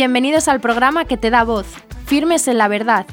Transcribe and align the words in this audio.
Bienvenidos 0.00 0.48
al 0.48 0.62
programa 0.62 1.04
que 1.04 1.18
te 1.18 1.28
da 1.28 1.44
voz, 1.44 1.66
Firmes 2.06 2.48
en 2.48 2.56
la 2.56 2.68
Verdad, 2.68 3.04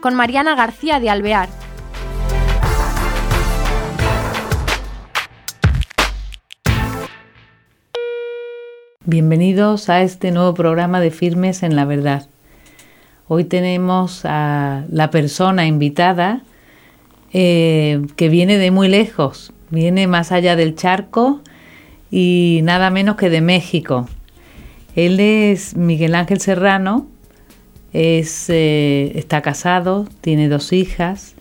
con 0.00 0.16
Mariana 0.16 0.56
García 0.56 0.98
de 0.98 1.10
Alvear. 1.10 1.48
Bienvenidos 9.04 9.88
a 9.88 10.02
este 10.02 10.32
nuevo 10.32 10.54
programa 10.54 10.98
de 10.98 11.12
Firmes 11.12 11.62
en 11.62 11.76
la 11.76 11.84
Verdad. 11.84 12.26
Hoy 13.28 13.44
tenemos 13.44 14.22
a 14.24 14.82
la 14.90 15.12
persona 15.12 15.66
invitada 15.66 16.42
eh, 17.32 18.02
que 18.16 18.28
viene 18.28 18.58
de 18.58 18.72
muy 18.72 18.88
lejos, 18.88 19.52
viene 19.70 20.08
más 20.08 20.32
allá 20.32 20.56
del 20.56 20.74
charco 20.74 21.42
y 22.10 22.58
nada 22.64 22.90
menos 22.90 23.14
que 23.14 23.30
de 23.30 23.40
México. 23.40 24.08
Él 24.94 25.20
es 25.20 25.76
Miguel 25.76 26.14
Ángel 26.14 26.40
Serrano, 26.40 27.06
es, 27.92 28.48
eh, 28.50 29.12
está 29.14 29.42
casado, 29.42 30.06
tiene 30.20 30.48
dos 30.48 30.72
hijas 30.72 31.34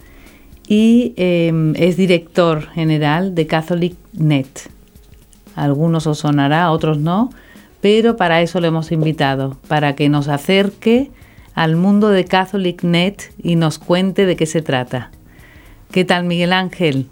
y 0.67 1.13
em, 1.17 1.73
es 1.75 1.97
director 1.97 2.69
general 2.69 3.35
de 3.35 3.47
Catholic 3.47 3.95
Net. 4.13 4.47
algunos 5.55 6.07
os 6.07 6.19
sonará, 6.19 6.71
otros 6.71 6.97
no, 6.97 7.29
pero 7.81 8.15
para 8.15 8.41
eso 8.41 8.61
le 8.61 8.67
hemos 8.67 8.91
invitado, 8.91 9.57
para 9.67 9.95
que 9.95 10.07
nos 10.07 10.29
acerque 10.29 11.11
al 11.55 11.75
mundo 11.75 12.09
de 12.09 12.23
Catholic 12.25 12.83
Net 12.83 13.33
y 13.41 13.55
nos 13.55 13.79
cuente 13.79 14.25
de 14.25 14.35
qué 14.37 14.45
se 14.45 14.61
trata. 14.61 15.11
¿Qué 15.91 16.05
tal, 16.05 16.23
Miguel 16.23 16.53
Ángel? 16.53 17.07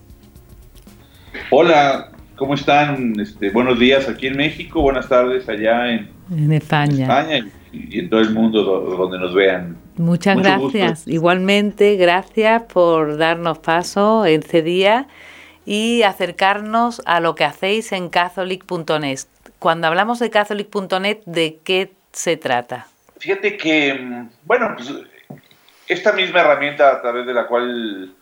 Hola, 1.51 2.08
¿cómo 2.39 2.53
están? 2.55 3.19
Este, 3.19 3.49
buenos 3.49 3.77
días 3.77 4.07
aquí 4.07 4.27
en 4.27 4.37
México, 4.37 4.81
buenas 4.81 5.09
tardes 5.09 5.47
allá 5.49 5.91
en, 5.91 6.09
en 6.31 6.53
España. 6.53 7.45
y, 7.73 7.99
en 7.99 8.09
todo 8.09 8.21
el 8.21 8.31
mundo 8.31 8.63
donde 8.63 9.19
nos 9.19 9.33
vean. 9.35 9.77
Muchas 9.97 10.37
gracias. 10.37 11.05
Igualmente, 11.05 11.97
gracias 11.97 12.63
por 12.63 13.17
darnos 13.17 13.59
paso 13.59 14.25
este 14.25 14.61
día 14.61 15.07
y 15.65 16.03
acercarnos 16.03 17.01
a 17.05 17.19
lo 17.19 17.35
que 17.35 17.43
hacéis 17.43 17.91
en 17.91 18.07
catholic.net. 18.09 19.19
Cuando 19.59 19.87
hablamos 19.87 20.19
de 20.19 20.29
catholic.net, 20.29 21.19
¿de 21.25 21.59
qué 21.65 21.91
se 22.13 22.37
trata? 22.37 22.87
Fíjate 23.19 23.57
que, 23.57 23.93
mm, 23.93 24.29
bueno, 24.45 24.73
pues 24.77 24.93
esta 25.87 26.13
misma 26.13 26.39
herramienta 26.39 26.89
a 26.91 27.01
través 27.01 27.27
de 27.27 27.33
la 27.33 27.47
cual 27.47 28.13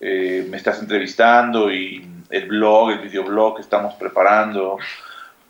eh, 0.00 0.44
me 0.50 0.56
estás 0.56 0.80
entrevistando 0.80 1.72
y 1.72 2.04
el 2.30 2.46
blog, 2.46 2.90
el 2.90 2.98
videoblog 3.00 3.56
que 3.56 3.62
estamos 3.62 3.94
preparando, 3.94 4.78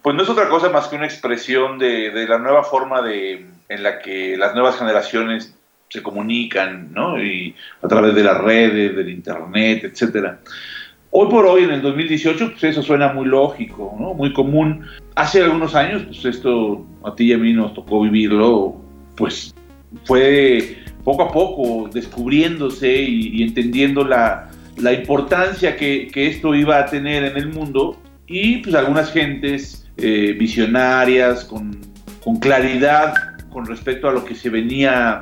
pues 0.03 0.17
no 0.17 0.23
es 0.23 0.28
otra 0.28 0.48
cosa 0.48 0.70
más 0.70 0.89
que 0.89 0.97
una 0.97 1.06
expresión 1.06 1.78
de, 1.78 2.27
la 2.27 2.39
nueva 2.39 2.64
forma 2.64 3.03
de, 3.03 3.47
en 3.69 3.83
la 3.83 4.00
que 4.00 4.37
las 4.37 4.55
nuevas 4.55 4.78
generaciones 4.78 5.55
se 5.89 6.03
comunican, 6.03 6.92
¿no? 6.92 7.22
Y 7.22 7.55
a 7.83 7.89
través 7.89 8.14
de 8.14 8.22
las 8.22 8.39
redes, 8.39 8.97
del 8.97 9.11
internet, 9.11 9.84
etcétera. 9.84 10.39
Hoy 11.11 11.28
por 11.28 11.45
hoy, 11.45 11.64
en 11.64 11.70
el 11.70 11.83
2018, 11.83 12.53
pues 12.53 12.64
eso 12.64 12.83
suena 12.83 13.12
muy 13.12 13.27
lógico, 13.27 13.97
¿no? 13.98 14.15
Muy 14.15 14.33
común. 14.33 14.87
Hace 15.17 15.42
algunos 15.42 15.75
años, 15.75 16.05
pues 16.05 16.25
esto 16.25 16.87
a 17.05 17.15
ti 17.15 17.25
y 17.25 17.33
a 17.33 17.39
mí 17.39 17.53
nos 17.53 17.75
tocó 17.75 18.03
vivirlo, 18.03 18.77
pues 19.17 19.53
fue 20.05 20.78
poco 21.03 21.22
a 21.25 21.33
poco 21.33 21.89
descubriéndose 21.92 23.03
y, 23.03 23.42
entendiendo 23.42 24.05
la, 24.05 24.50
la 24.76 24.92
importancia 24.92 25.76
que, 25.76 26.08
que, 26.08 26.26
esto 26.26 26.54
iba 26.54 26.78
a 26.78 26.86
tener 26.86 27.24
en 27.24 27.36
el 27.36 27.48
mundo 27.48 28.00
y 28.26 28.58
pues 28.58 28.74
algunas 28.74 29.12
gentes 29.12 29.88
eh, 29.96 30.34
visionarias, 30.38 31.44
con, 31.44 31.78
claridad 32.41 33.14
con 33.50 33.66
respecto 33.66 34.09
a 34.09 34.12
lo 34.12 34.25
que 34.25 34.34
se 34.34 34.50
venía 34.50 35.19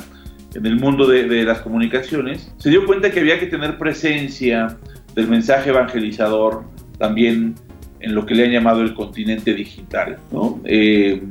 en 0.54 0.66
el 0.66 0.76
mundo 0.76 1.06
de, 1.06 1.25
de, 1.25 1.44
las 1.44 1.60
comunicaciones, 1.60 2.53
se 2.58 2.70
dio 2.70 2.84
cuenta 2.84 3.10
que 3.10 3.20
había 3.20 3.38
que 3.38 3.47
tener 3.47 3.78
presencia 3.78 4.76
del 5.14 5.28
mensaje 5.28 5.70
evangelizador 5.70 6.64
también 6.98 7.54
en 8.00 8.14
lo 8.14 8.26
que 8.26 8.34
le 8.34 8.44
han 8.44 8.53
llamado 8.53 8.82
el 8.82 8.94
continente 8.94 9.54
digital. 9.54 10.19
¿no? 10.32 10.60
Eh, 10.64 11.22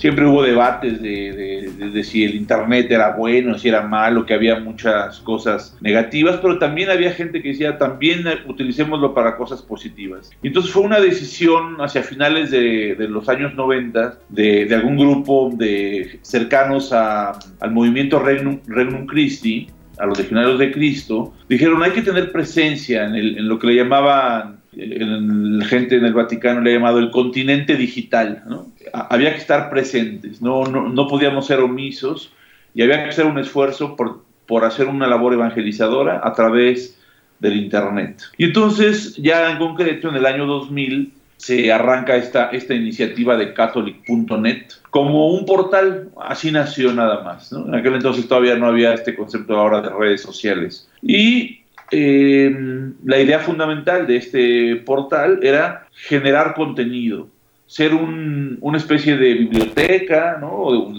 siempre 0.00 0.26
hubo 0.26 0.42
debates 0.42 1.00
de, 1.02 2.02
si 2.02 2.24
el 2.24 2.34
Internet 2.34 2.90
era 2.90 3.14
bueno, 3.14 3.58
si 3.58 3.68
era 3.68 3.82
malo, 3.82 4.24
que 4.24 4.32
había 4.32 4.58
muchas 4.58 5.20
cosas 5.20 5.76
negativas, 5.82 6.38
pero 6.40 6.58
también 6.58 6.88
había 6.88 7.12
gente 7.12 7.42
que 7.42 7.48
decía, 7.48 7.76
también 7.76 8.24
utilicémoslo 8.46 9.14
para 9.14 9.36
cosas 9.36 9.60
positivas. 9.60 10.30
Y 10.42 10.48
entonces 10.48 10.72
fue 10.72 10.82
una 10.82 11.00
decisión 11.00 11.76
hacia 11.80 12.02
finales 12.02 12.50
de, 12.50 12.96
los 13.10 13.28
años 13.28 13.54
90 13.54 14.18
de, 14.30 14.74
algún 14.74 14.96
grupo 14.96 15.50
de 15.54 16.18
cercanos 16.22 16.92
al 16.92 17.70
movimiento 17.70 18.18
Regnum, 18.18 18.60
Regnum 18.66 19.06
Christi, 19.06 19.68
a 19.98 20.06
los 20.06 20.18
legionarios 20.18 20.58
de 20.58 20.72
Cristo, 20.72 21.34
dijeron 21.46 21.82
hay 21.82 21.90
que 21.90 22.00
tener 22.00 22.32
presencia 22.32 23.04
en, 23.04 23.16
en 23.16 23.46
lo 23.46 23.58
que 23.58 23.66
le 23.66 23.74
llamaban 23.74 24.59
la 24.72 25.64
gente 25.64 25.96
en 25.96 26.04
el 26.04 26.14
Vaticano 26.14 26.60
le 26.60 26.70
ha 26.70 26.74
llamado 26.74 26.98
el 26.98 27.10
continente 27.10 27.76
digital. 27.76 28.42
¿no? 28.46 28.66
Había 28.92 29.32
que 29.32 29.38
estar 29.38 29.70
presentes, 29.70 30.40
no, 30.40 30.64
no, 30.64 30.88
no, 30.88 31.08
podíamos 31.08 31.46
ser 31.46 31.60
omisos 31.60 32.32
y 32.74 32.82
había 32.82 33.02
que 33.02 33.10
hacer 33.10 33.26
un 33.26 33.38
esfuerzo 33.38 33.96
por, 33.96 34.22
por 34.46 34.64
hacer 34.64 34.86
una 34.86 35.06
labor 35.06 35.32
evangelizadora 35.34 36.20
a 36.22 36.32
través 36.32 36.98
del 37.40 37.56
Internet. 37.56 38.22
Y 38.36 38.44
entonces, 38.44 39.16
ya 39.16 39.50
en 39.50 39.58
concreto, 39.58 40.08
en 40.08 40.16
el 40.16 40.26
año 40.26 40.46
2000, 40.46 41.12
se 41.36 41.72
arranca 41.72 42.16
esta, 42.16 42.50
esta 42.50 42.74
iniciativa 42.74 43.34
de 43.34 43.54
catholic.net 43.54 44.66
como 44.90 45.28
un 45.28 45.46
portal, 45.46 46.10
así 46.20 46.52
nació 46.52 46.92
nada 46.92 47.22
más. 47.22 47.50
¿no? 47.50 47.66
En 47.66 47.74
aquel 47.74 47.94
entonces 47.94 48.28
todavía 48.28 48.56
no 48.56 48.66
había 48.66 48.92
este 48.92 49.16
concepto 49.16 49.56
ahora 49.56 49.80
de 49.80 49.88
redes 49.88 50.20
sociales. 50.20 50.86
Y 51.00 51.59
eh, 51.90 52.54
la 53.04 53.18
idea 53.18 53.40
fundamental 53.40 54.06
de 54.06 54.16
este 54.16 54.76
portal 54.76 55.40
era 55.42 55.86
generar 55.92 56.54
contenido, 56.54 57.28
ser 57.66 57.94
una 57.94 58.78
especie 58.78 59.16
de 59.16 59.34
biblioteca, 59.34 60.38
¿no? 60.40 60.92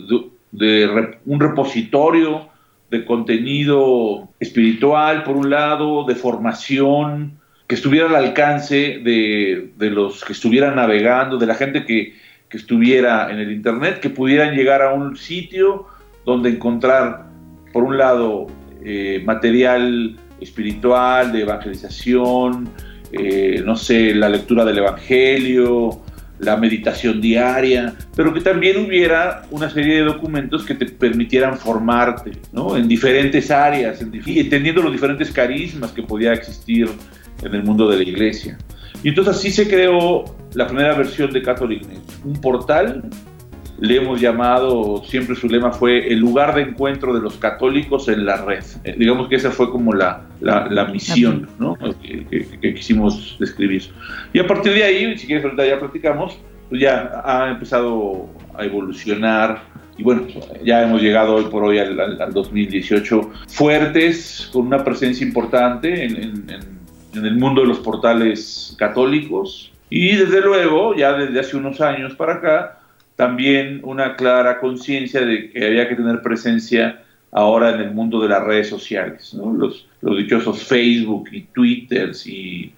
de, 0.52 1.18
un 1.26 1.40
repositorio 1.40 2.50
de 2.90 3.06
contenido 3.06 4.30
espiritual, 4.40 5.24
por 5.24 5.38
un 5.38 5.50
lado, 5.50 6.06
de 6.06 6.16
formación, 6.16 7.40
que 7.68 7.76
estuviera 7.76 8.08
al 8.08 8.16
alcance 8.16 9.00
de, 9.04 9.72
los 9.78 10.26
que 10.26 10.34
estuvieran 10.34 10.76
navegando, 10.76 11.38
de 11.38 11.46
la 11.46 11.56
gente 11.56 11.86
que, 11.86 12.16
que 12.50 12.58
estuviera 12.58 13.32
en 13.32 13.40
el 13.40 13.52
Internet, 13.52 14.02
que 14.02 14.10
pudieran 14.10 14.56
llegar 14.56 14.82
a 14.82 14.94
un 14.94 15.16
sitio 15.16 15.88
donde 16.26 16.50
encontrar, 16.50 17.28
por 17.72 17.84
un 17.84 17.98
lado, 17.98 18.48
eh, 18.84 19.22
material 19.26 20.18
espiritual, 20.42 21.32
de 21.32 21.42
evangelización, 21.42 22.70
eh, 23.12 23.62
no 23.66 23.76
sé, 23.76 24.14
la 24.16 24.30
lectura 24.30 24.66
del 24.66 24.80
Evangelio, 24.80 26.02
la 26.42 26.58
meditación 26.58 27.22
diaria, 27.22 27.94
pero 28.16 28.34
que 28.34 28.42
también 28.42 28.84
hubiera 28.86 29.44
una 29.52 29.70
serie 29.70 29.98
de 29.98 30.02
documentos 30.02 30.66
que 30.66 30.74
te 30.74 30.86
permitieran 30.88 31.58
formarte 31.58 32.32
¿no? 32.52 32.76
en 32.76 32.88
diferentes 32.88 33.52
áreas, 33.52 34.02
entendiendo 34.02 34.82
los 34.82 34.92
diferentes 34.92 35.32
carismas 35.32 35.92
que 35.92 36.02
podía 36.02 36.34
existir 36.34 36.90
en 37.44 37.54
el 37.54 37.64
mundo 37.64 37.88
de 37.88 37.98
la 37.98 38.04
iglesia. 38.04 38.58
Y 39.04 39.10
entonces 39.10 39.36
así 39.36 39.52
se 39.52 39.68
creó 39.68 40.26
la 40.54 40.68
primera 40.68 40.96
versión 40.96 41.32
de 41.32 41.42
CatholicNet, 41.44 42.02
un 42.26 42.42
portal 42.42 43.04
le 43.82 43.98
hemos 43.98 44.22
llamado, 44.22 45.04
siempre 45.04 45.36
su 45.36 45.48
lema 45.48 45.72
fue 45.72 46.08
el 46.08 46.20
lugar 46.20 46.54
de 46.54 46.62
encuentro 46.62 47.14
de 47.16 47.20
los 47.20 47.38
católicos 47.38 48.08
en 48.08 48.26
la 48.28 48.38
red. 48.38 48.64
Eh, 48.84 48.96
digamos 48.98 49.28
que 49.28 49.36
esa 49.36 49.50
fue 49.50 49.72
como 49.72 49.92
la, 49.92 50.22
la, 50.40 50.86
misión 50.86 51.50
¿no? 51.58 51.76
que, 52.02 52.74
quisimos 52.76 53.38
describir. 53.40 53.84
Y 54.34 54.40
a 54.40 54.46
partir 54.46 54.74
de 54.74 54.84
ahí, 54.84 55.18
si 55.18 55.26
quieres 55.26 55.44
ahorita 55.44 55.66
ya 55.66 55.80
platicamos, 55.80 56.38
pues 56.70 56.80
ya 56.80 57.22
ha 57.26 57.50
empezado 57.50 58.30
a 58.56 58.64
evolucionar 58.64 59.64
y 59.98 60.04
bueno, 60.04 60.28
ya 60.64 60.84
hemos 60.84 61.02
llegado 61.02 61.36
hoy 61.36 61.46
por 61.46 61.64
hoy 61.64 61.80
al, 61.80 62.34
2018 62.34 63.32
fuertes, 63.48 64.48
con 64.54 64.68
una 64.68 64.84
presencia 64.84 65.26
importante 65.26 66.06
en, 66.06 66.46
en 67.14 67.26
el 67.26 67.36
mundo 67.36 67.62
de 67.62 67.68
los 67.68 67.80
portales 67.80 68.76
católicos 68.78 69.72
y 69.90 70.16
desde 70.16 70.40
luego, 70.40 70.96
ya 70.96 71.14
desde 71.14 71.40
hace 71.40 71.58
unos 71.58 71.82
años 71.82 72.16
para 72.16 72.36
acá, 72.36 72.81
también 73.22 73.82
una 73.84 74.16
clara 74.16 74.60
conciencia 74.60 75.22
de 75.24 75.52
que 75.52 75.64
había 75.64 75.88
que 75.88 75.96
tener 75.96 76.24
presencia 76.24 77.04
ahora 77.32 77.70
en 77.70 77.80
el 77.80 77.92
mundo 77.92 78.20
de 78.20 78.28
las 78.28 78.44
redes 78.44 78.68
sociales, 78.68 79.36
los, 79.36 79.88
los 80.02 80.18
dichosos 80.18 80.64
Facebook 80.64 81.30
y 81.32 81.42
Twitter 81.42 82.14
y 82.26 82.74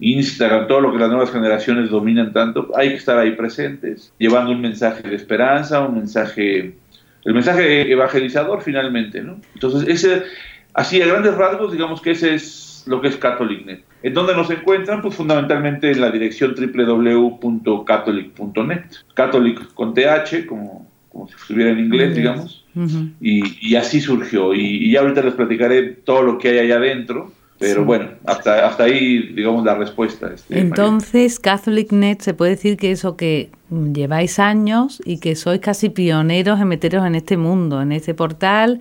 Instagram, 0.00 0.66
todo 0.66 0.80
lo 0.80 0.92
que 0.92 0.98
las 0.98 1.10
nuevas 1.10 1.30
generaciones 1.30 1.90
dominan 1.90 2.32
tanto, 2.32 2.72
hay 2.74 2.88
que 2.88 2.96
estar 2.96 3.16
ahí 3.16 3.36
presentes, 3.36 4.12
llevando 4.18 4.50
un 4.50 4.62
mensaje 4.62 5.08
de 5.08 5.14
esperanza, 5.14 5.82
un 5.82 5.94
mensaje, 5.94 6.74
el 7.24 7.32
mensaje 7.32 7.88
evangelizador 7.88 8.62
finalmente, 8.62 9.22
¿no? 9.22 9.40
Entonces, 9.54 9.88
ese, 9.88 10.24
así 10.72 11.00
a 11.02 11.06
grandes 11.06 11.36
rasgos, 11.36 11.70
digamos 11.70 12.02
que 12.02 12.10
ese 12.10 12.34
es 12.34 12.82
lo 12.88 13.00
que 13.00 13.06
es 13.06 13.16
CatholicNet. 13.16 13.84
¿En 14.04 14.12
dónde 14.12 14.36
nos 14.36 14.50
encuentran? 14.50 15.00
Pues 15.00 15.14
fundamentalmente 15.14 15.90
en 15.90 16.02
la 16.02 16.10
dirección 16.10 16.54
www.catholic.net. 16.54 18.82
Catholic 19.14 19.72
con 19.72 19.94
TH, 19.94 20.44
como, 20.46 20.86
como 21.10 21.26
si 21.26 21.34
estuviera 21.34 21.70
en 21.70 21.78
inglés, 21.78 22.14
digamos. 22.14 22.66
y, 23.22 23.66
y, 23.66 23.76
así 23.76 24.02
surgió. 24.02 24.52
Y, 24.52 24.90
y, 24.90 24.96
ahorita 24.96 25.22
les 25.22 25.32
platicaré 25.32 25.84
todo 25.84 26.20
lo 26.20 26.36
que 26.36 26.50
hay 26.50 26.58
allá 26.58 26.76
adentro. 26.76 27.32
Pero 27.58 27.86
bueno, 27.86 28.10
hasta, 28.26 28.66
hasta 28.66 28.84
ahí, 28.84 29.32
digamos, 29.32 29.64
la 29.64 29.74
respuesta. 29.74 30.30
Este, 30.34 30.60
Entonces, 30.60 31.40
CatholicNet 31.40 32.20
se 32.20 32.34
puede 32.34 32.50
decir 32.50 32.76
que 32.76 32.90
eso 32.90 33.16
que 33.16 33.52
lleváis 33.70 34.38
años 34.38 35.00
y 35.06 35.18
que 35.18 35.34
sois 35.34 35.60
casi 35.60 35.88
pioneros 35.88 36.60
en 36.60 36.68
meteros 36.68 37.06
en 37.06 37.14
este 37.14 37.38
mundo, 37.38 37.80
en 37.80 37.90
este 37.90 38.12
portal, 38.12 38.80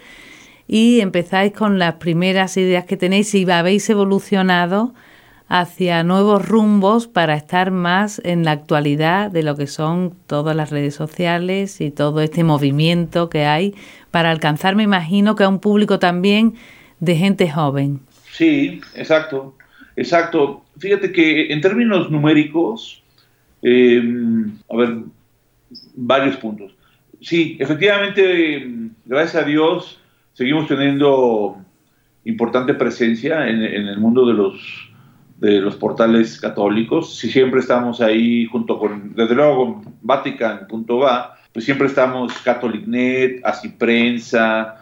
y 0.68 1.00
empezáis 1.00 1.54
con 1.54 1.80
las 1.80 1.94
primeras 1.94 2.58
ideas 2.58 2.84
que 2.84 2.98
tenéis 2.98 3.34
y 3.36 3.50
habéis 3.50 3.90
evolucionado 3.90 4.94
hacia 5.56 6.04
nuevos 6.04 6.44
rumbos 6.48 7.08
para 7.08 7.36
estar 7.36 7.70
más 7.70 8.20
en 8.26 8.44
la 8.44 8.50
actualidad 8.50 9.30
de 9.30 9.44
lo 9.44 9.56
que 9.56 9.68
son 9.68 10.16
todas 10.26 10.56
las 10.56 10.72
redes 10.72 10.96
sociales 10.96 11.80
y 11.80 11.92
todo 11.92 12.22
este 12.22 12.44
movimiento 12.44 13.30
que 13.30 13.46
hay 13.46 13.76
para 14.10 14.32
alcanzar, 14.32 14.76
me 14.76 14.82
imagino, 14.82 15.36
que 15.36 15.44
a 15.44 15.50
un 15.50 15.60
público 15.60 16.00
también 16.00 16.56
de 17.00 17.16
gente 17.18 17.52
joven. 17.52 18.00
Sí, 18.32 18.82
exacto, 18.96 19.56
exacto. 19.96 20.66
Fíjate 20.80 21.12
que 21.12 21.54
en 21.54 21.62
términos 21.62 22.10
numéricos, 22.10 23.04
em, 23.62 24.54
a 24.72 24.76
ver, 24.76 25.04
varios 25.94 26.36
puntos. 26.38 26.76
Sí, 27.22 27.58
efectivamente, 27.60 28.90
gracias 29.06 29.44
a 29.44 29.46
Dios, 29.46 30.02
seguimos 30.34 30.68
teniendo 30.68 31.58
importante 32.26 32.74
presencia 32.74 33.48
en, 33.48 33.62
el 33.62 34.00
mundo 34.00 34.26
de 34.26 34.34
los, 34.34 34.93
de 35.38 35.59
los 35.59 35.75
portales 35.75 36.39
católicos. 36.39 37.18
Si 37.18 37.30
siempre 37.30 37.59
estamos 37.59 38.01
ahí 38.01 38.45
junto 38.45 38.80
con, 38.80 39.13
desde 39.15 39.35
luego, 39.35 39.81
Vatican.va, 40.01 41.38
pues 41.51 41.65
siempre 41.65 41.88
estamos 41.88 42.33
CatholicNet, 42.39 43.41
Así 43.44 43.69
Prensa, 43.69 44.77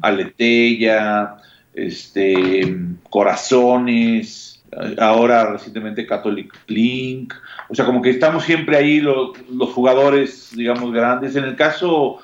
Aleteya, 0.00 1.36
este, 1.74 2.76
Corazones, 3.10 4.62
ahora 4.98 5.52
recientemente 5.52 6.06
Catholic 6.06 6.52
Link, 6.68 7.34
o 7.68 7.74
sea, 7.74 7.84
como 7.84 8.00
que 8.02 8.10
estamos 8.10 8.44
siempre 8.44 8.76
ahí 8.76 9.00
los, 9.00 9.30
los 9.50 9.70
jugadores, 9.70 10.52
digamos, 10.54 10.92
grandes. 10.92 11.36
En 11.36 11.44
el 11.44 11.56
caso 11.56 12.18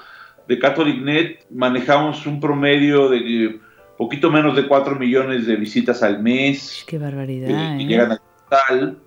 de 0.49 0.59
CatholicNet 0.59 1.47
manejamos 1.51 2.27
un 2.27 2.41
promedio 2.41 3.09
de 3.09 3.61
poquito 3.97 4.31
menos 4.31 4.55
de 4.57 4.67
4 4.67 4.97
millones 4.97 5.47
de 5.47 5.57
visitas 5.57 6.03
al 6.03 6.23
mes. 6.23 6.85
Qué 6.87 6.99
barbaridad. 6.99 7.49
Que, 7.49 7.83
¿eh? 7.83 7.87
llegan 7.87 8.13
a 8.13 8.21
tal. 8.49 8.99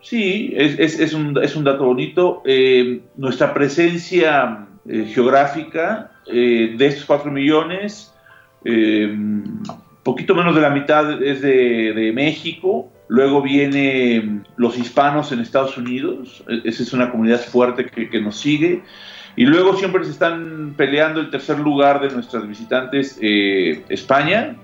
Sí, 0.00 0.52
es, 0.56 0.78
es, 0.78 1.00
es, 1.00 1.12
un, 1.12 1.36
es, 1.42 1.56
un, 1.56 1.64
dato 1.64 1.84
bonito. 1.84 2.42
Eh, 2.44 3.00
nuestra 3.16 3.52
presencia 3.52 4.66
eh, 4.88 5.10
geográfica 5.12 6.12
de 6.26 6.76
estos 6.80 7.04
4 7.04 7.30
millones, 7.30 8.12
poquito 10.02 10.34
menos 10.34 10.56
de 10.56 10.60
la 10.60 10.70
mitad 10.70 11.22
es 11.22 11.40
de, 11.40 11.92
de 11.92 12.12
México. 12.12 12.90
Luego 13.08 13.42
viene 13.42 14.42
los 14.56 14.76
hispanos 14.76 15.30
en 15.30 15.38
Estados 15.38 15.78
Unidos. 15.78 16.42
E, 16.48 16.62
esa 16.68 16.82
es 16.82 16.92
una 16.92 17.10
comunidad 17.10 17.40
fuerte 17.40 17.86
que, 17.86 18.10
que 18.10 18.20
nos 18.20 18.36
sigue. 18.36 18.82
Y 19.36 19.44
luego 19.44 19.76
siempre 19.76 20.02
se 20.04 20.10
están 20.10 20.74
peleando 20.76 21.20
el 21.20 21.30
tercer 21.30 21.58
lugar 21.58 22.00
de 22.00 22.10
nuestras 22.10 22.48
visitantes 22.48 23.18
eh, 23.20 23.84
España, 23.90 24.56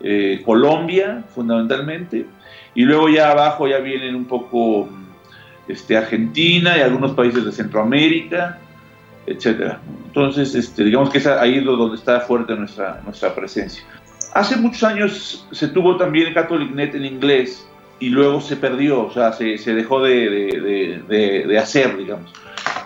eh, 0.00 0.42
Colombia 0.44 1.24
fundamentalmente, 1.34 2.26
y 2.74 2.82
luego 2.82 3.08
ya 3.08 3.30
abajo 3.30 3.66
ya 3.66 3.78
vienen 3.78 4.14
un 4.14 4.26
poco 4.26 4.88
este, 5.66 5.96
Argentina 5.96 6.76
y 6.76 6.82
algunos 6.82 7.12
países 7.12 7.44
de 7.44 7.52
Centroamérica, 7.52 8.58
etcétera. 9.26 9.80
Entonces, 10.06 10.54
este, 10.54 10.84
digamos 10.84 11.10
que 11.10 11.18
es 11.18 11.26
ahí 11.26 11.60
donde 11.60 11.96
está 11.96 12.20
fuerte 12.20 12.54
nuestra, 12.54 13.00
nuestra 13.04 13.34
presencia. 13.34 13.82
Hace 14.34 14.56
muchos 14.56 14.82
años 14.84 15.46
se 15.50 15.68
tuvo 15.68 15.96
también 15.96 16.34
CatholicNet 16.34 16.94
en 16.94 17.04
inglés 17.04 17.66
y 17.98 18.10
luego 18.10 18.40
se 18.40 18.56
perdió, 18.56 19.06
o 19.06 19.12
sea, 19.12 19.32
se, 19.32 19.58
se 19.58 19.74
dejó 19.74 20.02
de, 20.02 20.30
de, 20.30 21.02
de, 21.08 21.46
de 21.46 21.58
hacer, 21.58 21.96
digamos. 21.96 22.32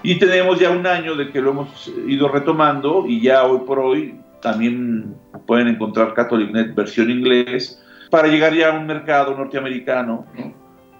Y 0.04 0.18
tenemos 0.18 0.60
ya 0.60 0.70
un 0.70 0.86
año 0.86 1.16
de 1.16 1.30
que 1.30 1.40
lo 1.40 1.52
hemos 1.52 1.90
ido 2.06 2.28
retomando 2.28 3.06
y 3.08 3.22
ya 3.22 3.44
hoy 3.44 3.60
por 3.66 3.78
hoy 3.78 4.14
también 4.42 5.14
pueden 5.46 5.66
encontrar 5.66 6.12
CatholicNet 6.12 6.74
versión 6.74 7.10
inglés 7.10 7.82
para 8.10 8.28
llegar 8.28 8.52
ya 8.52 8.68
a 8.68 8.78
un 8.78 8.86
mercado 8.86 9.34
norteamericano, 9.34 10.26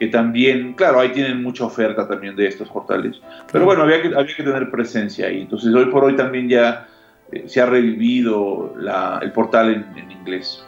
que 0.00 0.06
también, 0.06 0.72
claro, 0.72 1.00
ahí 1.00 1.10
tienen 1.10 1.42
mucha 1.42 1.66
oferta 1.66 2.08
también 2.08 2.34
de 2.34 2.46
estos 2.46 2.70
portales. 2.70 3.20
Pero 3.52 3.66
bueno, 3.66 3.82
había 3.82 4.00
que, 4.00 4.08
había 4.08 4.34
que 4.34 4.42
tener 4.42 4.70
presencia 4.70 5.26
ahí. 5.26 5.42
Entonces 5.42 5.72
hoy 5.74 5.84
por 5.84 6.04
hoy 6.04 6.16
también 6.16 6.48
ya 6.48 6.88
eh, 7.30 7.44
se 7.46 7.60
ha 7.60 7.66
revivido 7.66 8.74
la, 8.78 9.20
el 9.20 9.32
portal 9.32 9.86
en, 9.96 10.10
inglés. 10.10 10.64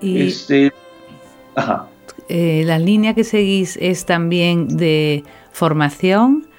Y 0.00 0.22
este, 0.22 0.72
eh, 2.28 2.64
la 2.66 2.80
línea 2.80 3.14
que 3.14 3.22
seguís 3.22 3.78
es 3.80 4.06
también 4.06 4.76
de 4.76 5.22
formación 5.52 6.49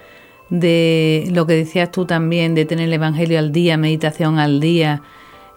de 0.51 1.27
lo 1.31 1.48
que 1.48 1.53
decías 1.53 1.92
tú 1.92 2.06
también, 2.06 2.53
de 2.53 2.65
tener 2.65 2.86
el 2.86 2.94
Evangelio 2.94 3.39
al 3.39 3.51
día, 3.51 3.77
meditación 3.77 4.38
al 4.38 4.59
día, 4.59 5.01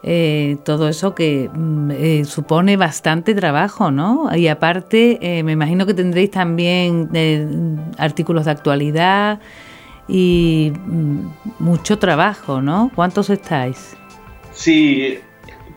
eh, 0.01 0.57
todo 0.63 0.87
eso 0.87 1.13
que 1.13 1.49
mm, 1.53 1.91
eh, 1.91 2.25
supone 2.25 2.77
bastante 2.77 3.35
trabajo, 3.35 3.91
¿no? 3.91 4.29
Y 4.35 4.47
aparte, 4.47 5.19
eh, 5.21 5.43
me 5.43 5.51
imagino 5.51 5.85
que 5.85 5.93
tendréis 5.93 6.31
también 6.31 7.09
artículos 7.97 8.45
de 8.45 8.51
actualidad 8.51 9.39
y 10.07 10.71
mm, 10.85 11.19
mucho 11.59 11.99
trabajo, 11.99 12.61
¿no? 12.61 12.89
¿Cuántos 12.95 13.29
estáis? 13.29 13.97
Sí, 14.53 15.17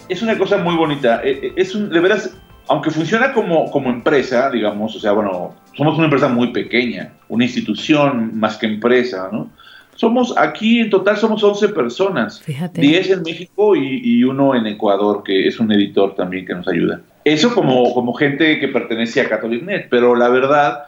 es 0.09 0.23
una 0.23 0.39
cosa 0.39 0.59
muy 0.59 0.77
bonita. 0.77 1.23
Es 1.25 1.75
un, 1.75 1.91
de 1.91 1.99
veras, 1.99 2.37
aunque 2.69 2.91
funciona 2.91 3.33
como, 3.33 3.71
como 3.71 3.91
empresa, 3.91 4.51
digamos, 4.51 4.95
o 4.95 5.01
sea, 5.01 5.13
bueno, 5.13 5.55
somos 5.75 5.97
una 5.97 6.05
empresa 6.05 6.29
muy 6.29 6.49
pequeña, 6.53 7.13
una 7.29 7.45
institución 7.45 8.39
más 8.39 8.57
que 8.57 8.67
empresa, 8.67 9.29
¿no? 9.33 9.51
Somos, 9.95 10.37
aquí 10.37 10.79
en 10.79 10.91
total 10.91 11.17
somos 11.17 11.43
11 11.43 11.71
personas, 11.71 12.41
Fíjate. 12.43 12.81
10 12.81 13.11
en 13.11 13.23
México 13.23 13.75
y, 13.75 14.23
uno 14.23 14.55
en 14.55 14.67
Ecuador, 14.69 15.25
que 15.25 15.49
es 15.49 15.59
un 15.59 15.73
editor 15.73 16.15
también 16.15 16.47
que 16.47 16.55
nos 16.55 16.69
ayuda. 16.69 17.01
Eso 17.25 17.53
como, 17.53 17.93
como 17.95 18.15
gente 18.15 18.61
que 18.61 18.69
pertenece 18.69 19.21
a 19.21 19.29
CatholicNet, 19.29 19.89
pero 19.91 20.15
la 20.15 20.29
verdad 20.29 20.85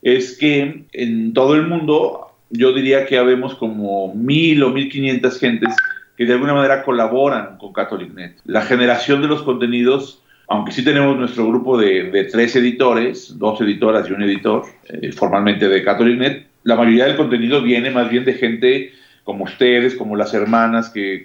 es 0.00 0.38
que 0.38 0.84
en 0.92 1.32
todo 1.32 1.56
el 1.56 1.66
mundo 1.66 2.28
yo 2.50 2.72
diría 2.72 3.04
que 3.06 3.18
habemos 3.18 3.56
como 3.56 4.14
mil 4.14 4.62
o 4.62 4.70
mil 4.70 4.88
quinientas 4.88 5.40
gentes 5.40 5.74
que 6.16 6.24
de 6.24 6.34
alguna 6.34 6.54
manera 6.54 6.84
colaboran 6.84 7.56
con 7.58 7.72
CatholicNet. 7.72 8.38
La 8.44 8.62
generación 8.62 9.22
de 9.22 9.28
los 9.28 9.42
contenidos 9.42 10.21
aunque 10.52 10.72
sí 10.72 10.84
tenemos 10.84 11.16
nuestro 11.16 11.46
grupo 11.46 11.78
de, 11.78 12.28
tres 12.30 12.54
editores, 12.56 13.38
dos 13.38 13.58
editoras 13.62 14.06
y 14.06 14.12
un 14.12 14.22
editor, 14.22 14.62
eh, 14.86 15.10
formalmente 15.10 15.66
de 15.66 15.82
CatholicNet, 15.82 16.46
la 16.64 16.76
mayoría 16.76 17.06
del 17.06 17.16
contenido 17.16 17.62
viene 17.62 17.90
más 17.90 18.10
bien 18.10 18.26
de 18.26 18.34
gente 18.34 18.92
como 19.24 19.44
ustedes, 19.44 19.94
como 19.94 20.14
las 20.14 20.34
hermanas 20.34 20.90
que, 20.90 21.22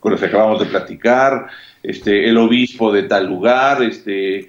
con 0.00 0.12
las 0.12 0.20
que 0.20 0.26
acabamos 0.26 0.60
de 0.60 0.66
platicar, 0.66 1.46
este, 1.82 2.28
el 2.28 2.36
obispo 2.36 2.92
de 2.92 3.04
tal 3.04 3.26
lugar, 3.26 3.82
este, 3.82 4.40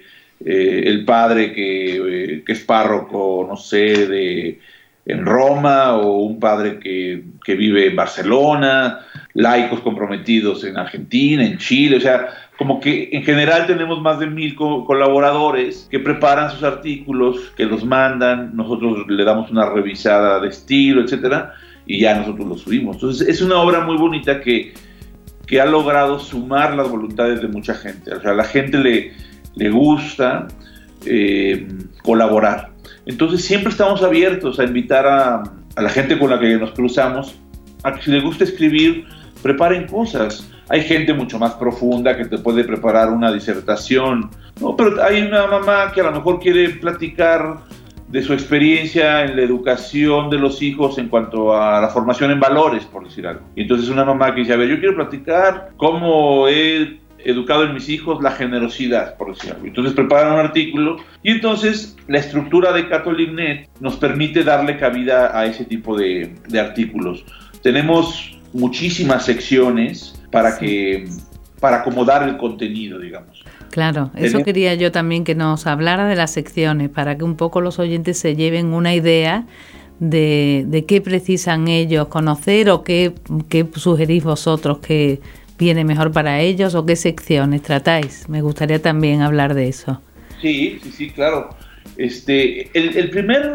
eh, 0.44 0.82
el 0.84 1.06
padre 1.06 1.54
que, 1.54 2.42
que, 2.44 2.52
es 2.52 2.60
párroco, 2.60 3.46
no 3.48 3.56
sé, 3.56 4.06
de, 4.06 4.60
en 5.06 5.24
Roma, 5.24 5.96
o 5.96 6.24
un 6.24 6.38
padre 6.38 6.78
que, 6.78 7.22
que 7.42 7.54
vive 7.54 7.86
en 7.86 7.96
Barcelona, 7.96 9.00
laicos 9.32 9.80
comprometidos 9.80 10.62
en 10.64 10.76
Argentina, 10.76 11.42
en 11.42 11.56
Chile, 11.56 11.96
o 11.96 12.00
sea, 12.00 12.28
como 12.60 12.78
que 12.78 13.08
en 13.12 13.22
general 13.22 13.66
tenemos 13.66 14.02
más 14.02 14.18
de 14.18 14.26
mil 14.26 14.54
colaboradores 14.54 15.88
que 15.90 15.98
preparan 15.98 16.50
sus 16.50 16.62
artículos, 16.62 17.54
que 17.56 17.64
los 17.64 17.86
mandan, 17.86 18.54
nosotros 18.54 19.06
le 19.08 19.24
damos 19.24 19.50
una 19.50 19.70
revisada 19.70 20.38
de 20.40 20.48
estilo, 20.48 21.02
etcétera, 21.02 21.54
y 21.86 22.00
ya 22.00 22.18
nosotros 22.18 22.46
los 22.46 22.60
subimos. 22.60 22.96
Entonces 22.96 23.26
es 23.26 23.40
una 23.40 23.62
obra 23.62 23.80
muy 23.80 23.96
bonita 23.96 24.42
que, 24.42 24.74
que 25.46 25.58
ha 25.58 25.64
logrado 25.64 26.18
sumar 26.18 26.74
las 26.76 26.90
voluntades 26.90 27.40
de 27.40 27.48
mucha 27.48 27.72
gente. 27.72 28.12
O 28.12 28.20
sea, 28.20 28.32
a 28.32 28.34
la 28.34 28.44
gente 28.44 28.76
le, 28.76 29.14
le 29.54 29.70
gusta 29.70 30.46
eh, 31.06 31.66
colaborar. 32.02 32.72
Entonces 33.06 33.42
siempre 33.42 33.70
estamos 33.70 34.02
abiertos 34.02 34.60
a 34.60 34.64
invitar 34.64 35.06
a, 35.06 35.42
a 35.76 35.80
la 35.80 35.88
gente 35.88 36.18
con 36.18 36.28
la 36.28 36.38
que 36.38 36.58
nos 36.58 36.72
cruzamos 36.72 37.36
a 37.84 37.94
que 37.94 38.02
si 38.02 38.10
le 38.10 38.20
gusta 38.20 38.44
escribir, 38.44 39.06
preparen 39.42 39.86
cosas 39.86 40.46
hay 40.70 40.82
gente 40.82 41.12
mucho 41.12 41.38
más 41.38 41.54
profunda 41.54 42.16
que 42.16 42.24
te 42.24 42.38
puede 42.38 42.64
preparar 42.64 43.10
una 43.10 43.32
disertación, 43.32 44.30
¿no? 44.60 44.76
pero 44.76 45.02
hay 45.02 45.20
una 45.22 45.46
mamá 45.46 45.90
que 45.92 46.00
a 46.00 46.04
lo 46.04 46.12
mejor 46.12 46.38
quiere 46.38 46.70
platicar 46.70 47.58
de 48.08 48.22
su 48.22 48.32
experiencia 48.32 49.24
en 49.24 49.36
la 49.36 49.42
educación 49.42 50.30
de 50.30 50.38
los 50.38 50.62
hijos 50.62 50.98
en 50.98 51.08
cuanto 51.08 51.56
a 51.56 51.80
la 51.80 51.88
formación 51.88 52.30
en 52.30 52.40
valores, 52.40 52.84
por 52.84 53.04
decir 53.04 53.26
algo. 53.26 53.42
Y 53.54 53.62
entonces 53.62 53.88
una 53.88 54.04
mamá 54.04 54.34
que 54.34 54.40
dice, 54.40 54.52
a 54.52 54.56
ver, 54.56 54.68
yo 54.68 54.78
quiero 54.78 54.96
platicar 54.96 55.70
cómo 55.76 56.48
he 56.48 57.00
educado 57.24 57.64
en 57.64 57.74
mis 57.74 57.88
hijos 57.88 58.22
la 58.22 58.32
generosidad, 58.32 59.16
por 59.16 59.34
decirlo. 59.34 59.64
Entonces 59.64 59.92
preparan 59.92 60.34
un 60.34 60.40
artículo 60.40 60.96
y 61.22 61.32
entonces 61.32 61.96
la 62.08 62.18
estructura 62.18 62.72
de 62.72 62.88
CatholicNet 62.88 63.68
nos 63.80 63.96
permite 63.96 64.42
darle 64.42 64.76
cabida 64.76 65.38
a 65.38 65.46
ese 65.46 65.64
tipo 65.64 65.96
de, 65.96 66.34
artículos. 66.58 67.24
Tenemos 67.62 68.39
muchísimas 68.52 69.24
secciones 69.24 70.14
para 70.30 70.58
que 70.58 71.08
para 71.60 71.78
acomodar 71.78 72.26
el 72.26 72.38
contenido, 72.38 72.98
digamos. 72.98 73.44
Claro, 73.70 74.10
eso 74.16 74.42
quería 74.42 74.74
yo 74.74 74.90
también 74.90 75.24
que 75.24 75.34
nos 75.34 75.66
hablara 75.66 76.08
de 76.08 76.16
las 76.16 76.32
secciones, 76.32 76.88
para 76.88 77.16
que 77.16 77.24
un 77.24 77.36
poco 77.36 77.60
los 77.60 77.78
oyentes 77.78 78.18
se 78.18 78.34
lleven 78.34 78.72
una 78.72 78.94
idea 78.94 79.46
de, 80.00 80.64
de 80.66 80.86
qué 80.86 81.00
precisan 81.00 81.68
ellos 81.68 82.08
conocer 82.08 82.70
o 82.70 82.82
qué, 82.82 83.12
qué 83.48 83.66
sugerís 83.76 84.24
vosotros 84.24 84.78
que 84.78 85.20
viene 85.58 85.84
mejor 85.84 86.10
para 86.10 86.40
ellos 86.40 86.74
o 86.74 86.84
qué 86.86 86.96
secciones 86.96 87.62
tratáis. 87.62 88.28
Me 88.28 88.40
gustaría 88.40 88.80
también 88.80 89.20
hablar 89.20 89.54
de 89.54 89.68
eso. 89.68 90.00
Sí, 90.40 90.80
sí, 90.82 90.90
sí, 90.90 91.10
claro. 91.10 91.50
Este, 91.96 92.70
el, 92.72 93.10
primer, 93.10 93.52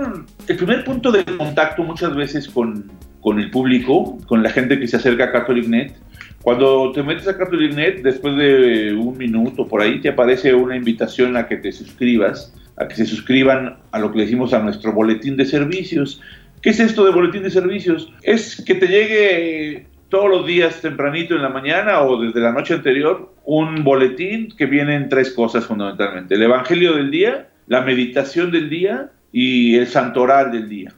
el 0.48 0.56
primer 0.56 0.84
punto 0.84 1.12
de 1.12 1.25
contacto 1.25 1.84
muchas 1.84 2.16
veces 2.16 2.48
con, 2.48 2.92
con 3.25 3.39
el 3.39 3.50
público, 3.50 4.20
con 4.27 4.44
la 4.44 4.51
gente 4.51 4.79
que 4.79 4.88
se 4.88 4.98
acerca 4.98 5.24
a 5.24 5.32
CatholicNet, 5.32 5.96
cuando 6.44 6.91
te 6.91 7.01
metes 7.01 7.27
a 7.27 7.36
CatholicNet, 7.36 8.03
después 8.03 8.38
de 8.38 8.94
un 8.94 9.17
minuto 9.17 9.67
por 9.67 9.82
ahí, 9.82 10.00
te 10.00 10.10
aparece 10.10 10.53
una 10.53 10.75
invitación 10.75 11.36
a 11.36 11.48
que 11.48 11.58
te 11.58 11.72
suscribas, 11.72 12.53
a 12.77 12.88
que 12.88 12.94
se 12.94 13.08
suscriban 13.08 13.77
a 13.91 13.98
lo 13.98 14.12
que 14.12 14.20
le 14.20 14.25
decimos 14.25 14.53
a 14.53 14.60
nuestro 14.60 14.94
boletín 14.94 15.38
de 15.38 15.46
servicios. 15.46 16.22
¿Qué 16.62 16.70
es 16.70 16.79
esto 16.79 17.03
de 17.03 17.13
boletín 17.13 17.41
de 17.41 17.50
servicios? 17.50 18.13
Es 18.22 18.63
que 18.63 18.75
te 18.75 18.86
llegue 18.86 19.88
todos 20.10 20.29
los 20.29 20.46
días 20.46 20.79
tempranito 20.82 21.34
en 21.34 21.41
la 21.41 21.50
mañana 21.50 22.01
o 22.01 22.22
desde 22.22 22.39
la 22.41 22.51
noche 22.51 22.75
anterior 22.75 23.34
un 23.44 23.84
boletín 23.84 24.50
que 24.55 24.67
viene 24.67 24.94
en 24.94 25.10
tres 25.10 25.32
cosas 25.32 25.65
fundamentalmente. 25.65 26.36
El 26.36 26.44
Evangelio 26.44 26.94
del 26.94 27.10
día, 27.10 27.50
la 27.65 27.82
meditación 27.82 28.51
del 28.51 28.70
día 28.70 29.10
y 29.32 29.77
el 29.77 29.88
santoral 29.88 30.51
del 30.51 30.70
día. 30.70 30.94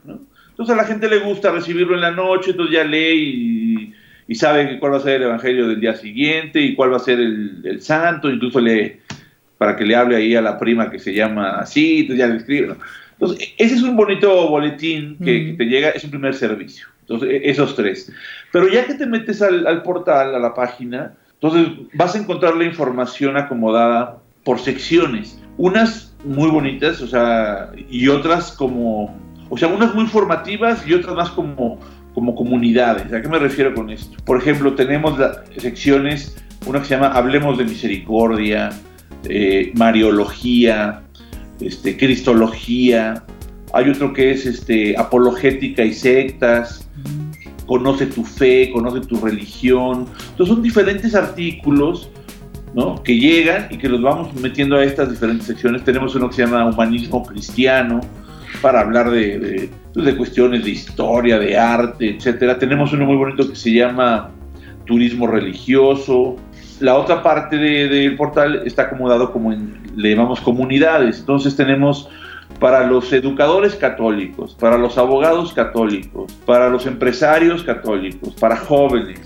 Entonces 0.58 0.74
a 0.74 0.82
la 0.82 0.88
gente 0.88 1.08
le 1.08 1.20
gusta 1.20 1.52
recibirlo 1.52 1.94
en 1.94 2.00
la 2.00 2.10
noche, 2.10 2.50
entonces 2.50 2.74
ya 2.74 2.82
lee 2.82 3.94
y, 4.26 4.34
sabe 4.34 4.80
cuál 4.80 4.92
va 4.92 4.96
a 4.96 5.00
ser 5.00 5.16
el 5.16 5.28
Evangelio 5.28 5.68
del 5.68 5.80
día 5.80 5.94
siguiente 5.94 6.60
y 6.60 6.74
cuál 6.74 6.92
va 6.92 6.96
a 6.96 7.00
ser 7.00 7.20
el, 7.20 7.80
santo, 7.80 8.28
incluso 8.28 8.58
lee 8.58 8.96
para 9.56 9.76
que 9.76 9.86
le 9.86 9.94
hable 9.94 10.16
ahí 10.16 10.34
a 10.34 10.42
la 10.42 10.58
prima 10.58 10.90
que 10.90 10.98
se 10.98 11.14
llama 11.14 11.60
así, 11.60 12.00
entonces 12.00 12.18
ya 12.18 12.26
le 12.26 12.38
escribe. 12.38 12.74
Entonces, 13.12 13.54
ese 13.56 13.74
es 13.76 13.82
un 13.82 13.96
bonito 13.96 14.48
boletín 14.48 15.16
que, 15.18 15.54
te 15.56 15.64
llega, 15.64 15.90
es 15.90 16.02
un 16.02 16.10
primer 16.10 16.34
servicio. 16.34 16.88
Entonces, 17.02 17.30
e, 17.30 17.50
esos 17.50 17.76
tres. 17.76 18.12
Pero 18.52 18.68
ya 18.68 18.84
que 18.84 18.94
te 18.94 19.06
metes 19.06 19.40
al, 19.40 19.82
portal, 19.84 20.34
a 20.34 20.40
la 20.40 20.54
página, 20.54 21.14
entonces 21.34 21.68
vas 21.94 22.16
a 22.16 22.18
encontrar 22.18 22.56
la 22.56 22.64
información 22.64 23.36
acomodada 23.36 24.18
por 24.42 24.58
secciones. 24.58 25.40
Unas 25.56 26.16
muy 26.24 26.50
bonitas, 26.50 27.00
o 27.00 27.06
sea, 27.06 27.70
y 27.88 28.08
otras 28.08 28.50
como, 28.50 29.16
o 29.50 29.56
sea, 29.56 29.68
unas 29.68 29.94
muy 29.94 30.06
formativas 30.06 30.86
y 30.86 30.94
otras 30.94 31.14
más 31.16 31.30
como, 31.30 31.78
como 32.14 32.34
comunidades. 32.34 33.12
¿A 33.12 33.22
qué 33.22 33.28
me 33.28 33.38
refiero 33.38 33.74
con 33.74 33.90
esto? 33.90 34.16
Por 34.24 34.38
ejemplo, 34.38 34.74
tenemos 34.74 35.18
las 35.18 35.40
secciones, 35.56 36.36
una 36.66 36.80
que 36.80 36.86
se 36.86 36.94
llama 36.94 37.08
Hablemos 37.08 37.58
de 37.58 37.64
Misericordia, 37.64 38.70
eh, 39.24 39.72
Mariología, 39.74 41.02
este, 41.60 41.96
Cristología, 41.96 43.24
hay 43.72 43.90
otro 43.90 44.12
que 44.12 44.30
es 44.30 44.46
este, 44.46 44.96
Apologética 44.98 45.84
y 45.84 45.92
Sectas, 45.92 46.88
conoce 47.66 48.06
tu 48.06 48.24
fe, 48.24 48.70
conoce 48.72 49.00
tu 49.06 49.20
religión. 49.20 50.06
Entonces 50.30 50.54
son 50.54 50.62
diferentes 50.62 51.14
artículos 51.14 52.10
¿no? 52.74 53.02
que 53.02 53.18
llegan 53.18 53.68
y 53.70 53.78
que 53.78 53.88
los 53.88 54.00
vamos 54.00 54.34
metiendo 54.40 54.76
a 54.76 54.84
estas 54.84 55.10
diferentes 55.10 55.46
secciones. 55.46 55.84
Tenemos 55.84 56.14
uno 56.14 56.28
que 56.28 56.36
se 56.36 56.42
llama 56.46 56.66
Humanismo 56.66 57.22
Cristiano, 57.24 58.00
para 58.60 58.80
hablar 58.80 59.10
de, 59.10 59.38
de, 59.38 59.70
pues, 59.94 60.14
cuestiones 60.14 60.64
de 60.64 60.70
historia, 60.70 61.38
de 61.38 61.56
arte, 61.56 62.16
etcétera. 62.16 62.58
Tenemos 62.58 62.92
uno 62.92 63.06
muy 63.06 63.16
bonito 63.16 63.48
que 63.48 63.56
se 63.56 63.72
llama 63.72 64.30
Turismo 64.84 65.26
Religioso. 65.26 66.36
La 66.80 66.96
otra 66.96 67.22
parte 67.22 67.56
del 67.56 68.16
portal 68.16 68.62
está 68.64 68.82
acomodado 68.82 69.32
como 69.32 69.52
en, 69.52 69.80
le 69.96 70.10
llamamos 70.10 70.40
comunidades. 70.40 71.20
Entonces 71.20 71.56
tenemos 71.56 72.08
para 72.60 72.86
los 72.86 73.12
educadores 73.12 73.74
católicos, 73.74 74.56
para 74.58 74.78
los 74.78 74.98
abogados 74.98 75.52
católicos, 75.52 76.32
para 76.44 76.68
los 76.68 76.86
empresarios 76.86 77.62
católicos, 77.62 78.34
para 78.40 78.56
jóvenes, 78.56 79.20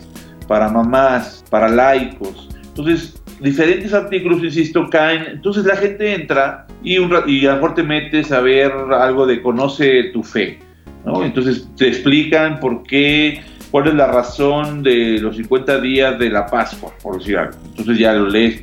para 0.47 0.69
mamás, 0.69 1.45
para 1.49 1.69
laicos. 1.69 2.49
Entonces, 2.62 3.22
diferentes 3.42 3.92
artículos, 3.92 4.42
insisto, 4.42 4.88
caen. 4.88 5.25
Entonces 5.32 5.64
la 5.64 5.76
gente 5.76 6.14
entra 6.14 6.66
y, 6.82 6.99
un, 6.99 7.12
y 7.26 7.46
a 7.46 7.50
lo 7.50 7.54
mejor 7.56 7.75
te 7.75 7.82
metes 7.82 8.32
a 8.32 8.40
ver 8.40 8.72
algo 8.92 9.26
de 9.26 9.42
conoce 9.42 10.04
tu 10.12 10.22
fe. 10.22 10.58
¿no? 11.04 11.25
Entonces 11.25 11.68
te 11.76 11.88
explican 11.88 12.61
por 12.61 12.82
qué, 12.84 13.42
cuál 13.70 13.88
es 13.88 13.94
la 13.94 14.06
razón 14.06 14.82
de 14.82 15.18
los 15.18 15.37
50 15.37 15.80
días 15.80 16.18
de 16.18 16.30
la 16.30 16.46
Pascua, 16.46 16.92
por 17.02 17.18
decir 17.18 17.37
algo. 17.38 17.56
Entonces 17.70 17.99
ya 17.99 18.12
lo 18.12 18.28
lees. 18.28 18.62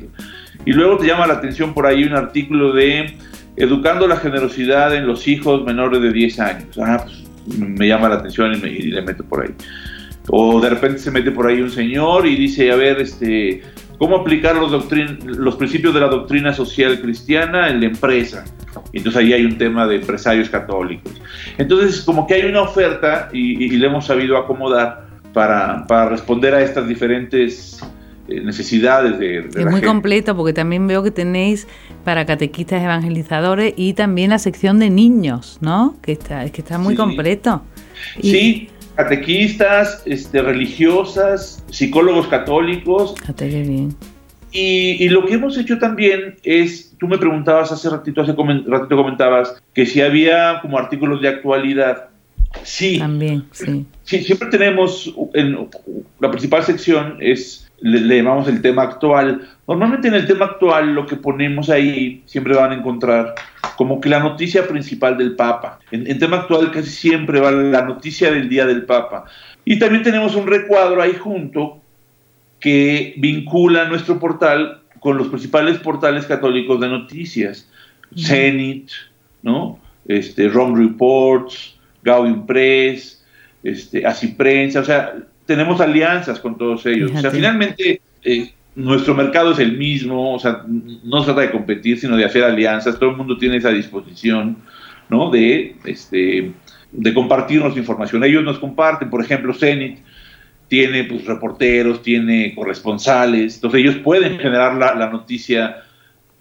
Y 0.64 0.72
luego 0.72 0.98
te 0.98 1.06
llama 1.06 1.26
la 1.26 1.34
atención 1.34 1.74
por 1.74 1.86
ahí 1.86 2.04
un 2.04 2.14
artículo 2.14 2.72
de 2.72 3.14
educando 3.56 4.06
la 4.06 4.16
generosidad 4.16 4.94
en 4.94 5.06
los 5.06 5.26
hijos 5.28 5.64
menores 5.64 6.00
de 6.00 6.12
10 6.12 6.40
años. 6.40 6.78
Ah, 6.78 7.04
pues, 7.04 7.24
me 7.58 7.88
llama 7.88 8.08
la 8.08 8.16
atención 8.16 8.54
y, 8.54 8.58
me, 8.58 8.70
le 8.70 9.02
meto 9.02 9.24
por 9.24 9.44
ahí. 9.44 9.54
O 10.28 10.60
de 10.60 10.70
repente 10.70 10.98
se 10.98 11.10
mete 11.10 11.30
por 11.30 11.46
ahí 11.46 11.60
un 11.60 11.70
señor 11.70 12.26
y 12.26 12.36
dice, 12.36 12.70
a 12.70 12.76
ver, 12.76 13.00
este, 13.00 13.62
¿cómo 14.00 14.16
aplicar 14.16 14.56
los, 14.56 14.72
los 15.22 15.56
principios 15.56 15.92
de 15.92 16.00
la 16.00 16.08
doctrina 16.08 16.54
social 16.54 16.98
cristiana 17.02 17.68
en 17.68 17.80
la 17.80 17.86
empresa? 17.86 18.44
Y 18.94 18.98
entonces 18.98 19.20
ahí 19.20 19.34
hay 19.34 19.44
un 19.44 19.58
tema 19.58 19.86
de 19.86 19.96
empresarios 19.96 20.48
católicos. 20.48 21.12
Entonces, 21.58 22.00
como 22.00 22.26
que 22.26 22.34
hay 22.34 22.46
una 22.46 22.62
oferta 22.62 23.28
y, 23.30 23.62
y 23.62 23.68
le 23.68 23.86
hemos 23.86 24.06
sabido 24.06 24.38
acomodar 24.38 25.06
para, 25.34 25.84
para 25.86 26.08
responder 26.08 26.54
a 26.54 26.62
estas 26.62 26.88
diferentes 26.88 27.78
eh, 28.26 28.40
necesidades 28.40 29.18
de, 29.18 29.48
Es 29.54 29.66
muy 29.66 29.82
completo 29.82 30.34
porque 30.34 30.54
también 30.54 30.86
veo 30.86 31.02
que 31.02 31.10
tenéis 31.10 31.68
para 32.02 32.24
catequistas 32.24 32.82
evangelizadores 32.82 33.74
y 33.76 33.92
también 33.92 34.30
la 34.30 34.38
sección 34.38 34.78
de 34.78 34.88
niños, 34.88 35.58
¿no? 35.60 35.96
Que 36.00 36.12
está, 36.12 36.48
que 36.48 36.62
está 36.62 36.78
muy 36.78 36.94
completo. 36.94 37.62
Sí, 38.22 38.70
catequistas, 38.94 40.02
este, 40.04 40.42
religiosas, 40.42 41.64
psicólogos 41.70 42.26
católicos. 42.28 43.14
Bien. 43.38 43.94
Y, 44.52 45.08
lo 45.08 45.24
que 45.26 45.34
hemos 45.34 45.56
hecho 45.56 45.78
también 45.78 46.36
es, 46.42 46.92
tú 46.98 47.06
me 47.06 47.18
preguntabas 47.18 47.70
hace 47.70 47.88
ratito, 47.88 48.22
hace 48.22 48.32
ratito 48.32 48.96
comentabas 48.96 49.62
que 49.72 49.86
si 49.86 50.00
había 50.00 50.60
como 50.60 50.76
artículos 50.78 51.22
de 51.22 51.28
actualidad. 51.28 52.08
Sí. 52.64 52.98
También, 52.98 53.44
sí. 53.52 53.86
Sí, 54.02 54.24
siempre 54.24 54.48
tenemos, 54.48 55.14
en, 55.34 55.68
la 56.18 56.30
principal 56.30 56.64
sección 56.64 57.16
es 57.20 57.69
le, 57.80 58.16
llamamos 58.16 58.48
el 58.48 58.62
tema 58.62 58.82
actual. 58.82 59.48
Normalmente 59.66 60.08
en 60.08 60.14
el 60.14 60.26
tema 60.26 60.46
actual 60.46 60.94
lo 60.94 61.06
que 61.06 61.16
ponemos 61.16 61.70
ahí 61.70 62.22
siempre 62.26 62.54
van 62.54 62.72
a 62.72 62.74
encontrar 62.74 63.34
como 63.76 64.00
que 64.00 64.08
la 64.08 64.20
noticia 64.20 64.66
principal 64.66 65.16
del 65.16 65.36
Papa. 65.36 65.78
En, 65.90 66.10
en 66.10 66.18
tema 66.18 66.38
actual 66.38 66.70
casi 66.70 66.90
siempre 66.90 67.40
va 67.40 67.50
la 67.50 67.82
noticia 67.82 68.30
del 68.30 68.48
día 68.48 68.66
del 68.66 68.84
Papa. 68.84 69.24
Y 69.64 69.78
también 69.78 70.02
tenemos 70.02 70.34
un 70.34 70.46
recuadro 70.46 71.02
ahí 71.02 71.14
junto 71.14 71.80
que 72.58 73.14
vincula 73.16 73.86
nuestro 73.86 74.18
portal 74.18 74.82
con 75.00 75.16
los 75.16 75.28
principales 75.28 75.78
portales 75.78 76.26
católicos 76.26 76.80
de 76.80 76.88
noticias. 76.88 77.68
Zenit, 78.16 78.90
¿no? 79.42 79.78
Este, 80.06 80.48
Rome 80.48 80.78
Reports, 80.78 81.76
Gaudium 82.02 82.46
Press, 82.46 83.24
este, 83.62 84.06
Así 84.06 84.28
Prensa, 84.28 84.80
o 84.80 84.84
sea, 84.84 85.14
tenemos 85.50 85.80
alianzas 85.80 86.38
con 86.38 86.56
todos 86.56 86.86
ellos. 86.86 87.10
O 87.12 87.18
sea, 87.18 87.32
finalmente 87.32 88.00
eh, 88.22 88.52
nuestro 88.76 89.16
mercado 89.16 89.50
es 89.50 89.58
el 89.58 89.76
mismo, 89.76 90.36
o 90.36 90.38
sea, 90.38 90.64
no 90.64 91.18
se 91.18 91.24
trata 91.24 91.40
de 91.40 91.50
competir, 91.50 91.98
sino 91.98 92.16
de 92.16 92.24
hacer 92.24 92.44
alianzas. 92.44 93.00
Todo 93.00 93.10
el 93.10 93.16
mundo 93.16 93.36
tiene 93.36 93.56
esa 93.56 93.70
disposición, 93.70 94.58
¿no? 95.08 95.28
De, 95.28 95.74
este, 95.86 96.52
de 96.92 97.14
compartirnos 97.14 97.76
información. 97.76 98.22
Ellos 98.22 98.44
nos 98.44 98.60
comparten, 98.60 99.10
por 99.10 99.24
ejemplo, 99.24 99.52
Zenit 99.52 99.98
tiene 100.68 101.02
pues, 101.02 101.24
reporteros, 101.24 102.00
tiene 102.00 102.54
corresponsales, 102.54 103.56
entonces 103.56 103.80
ellos 103.80 103.96
pueden 103.96 104.38
generar 104.38 104.76
la, 104.76 105.10
noticia 105.10 105.82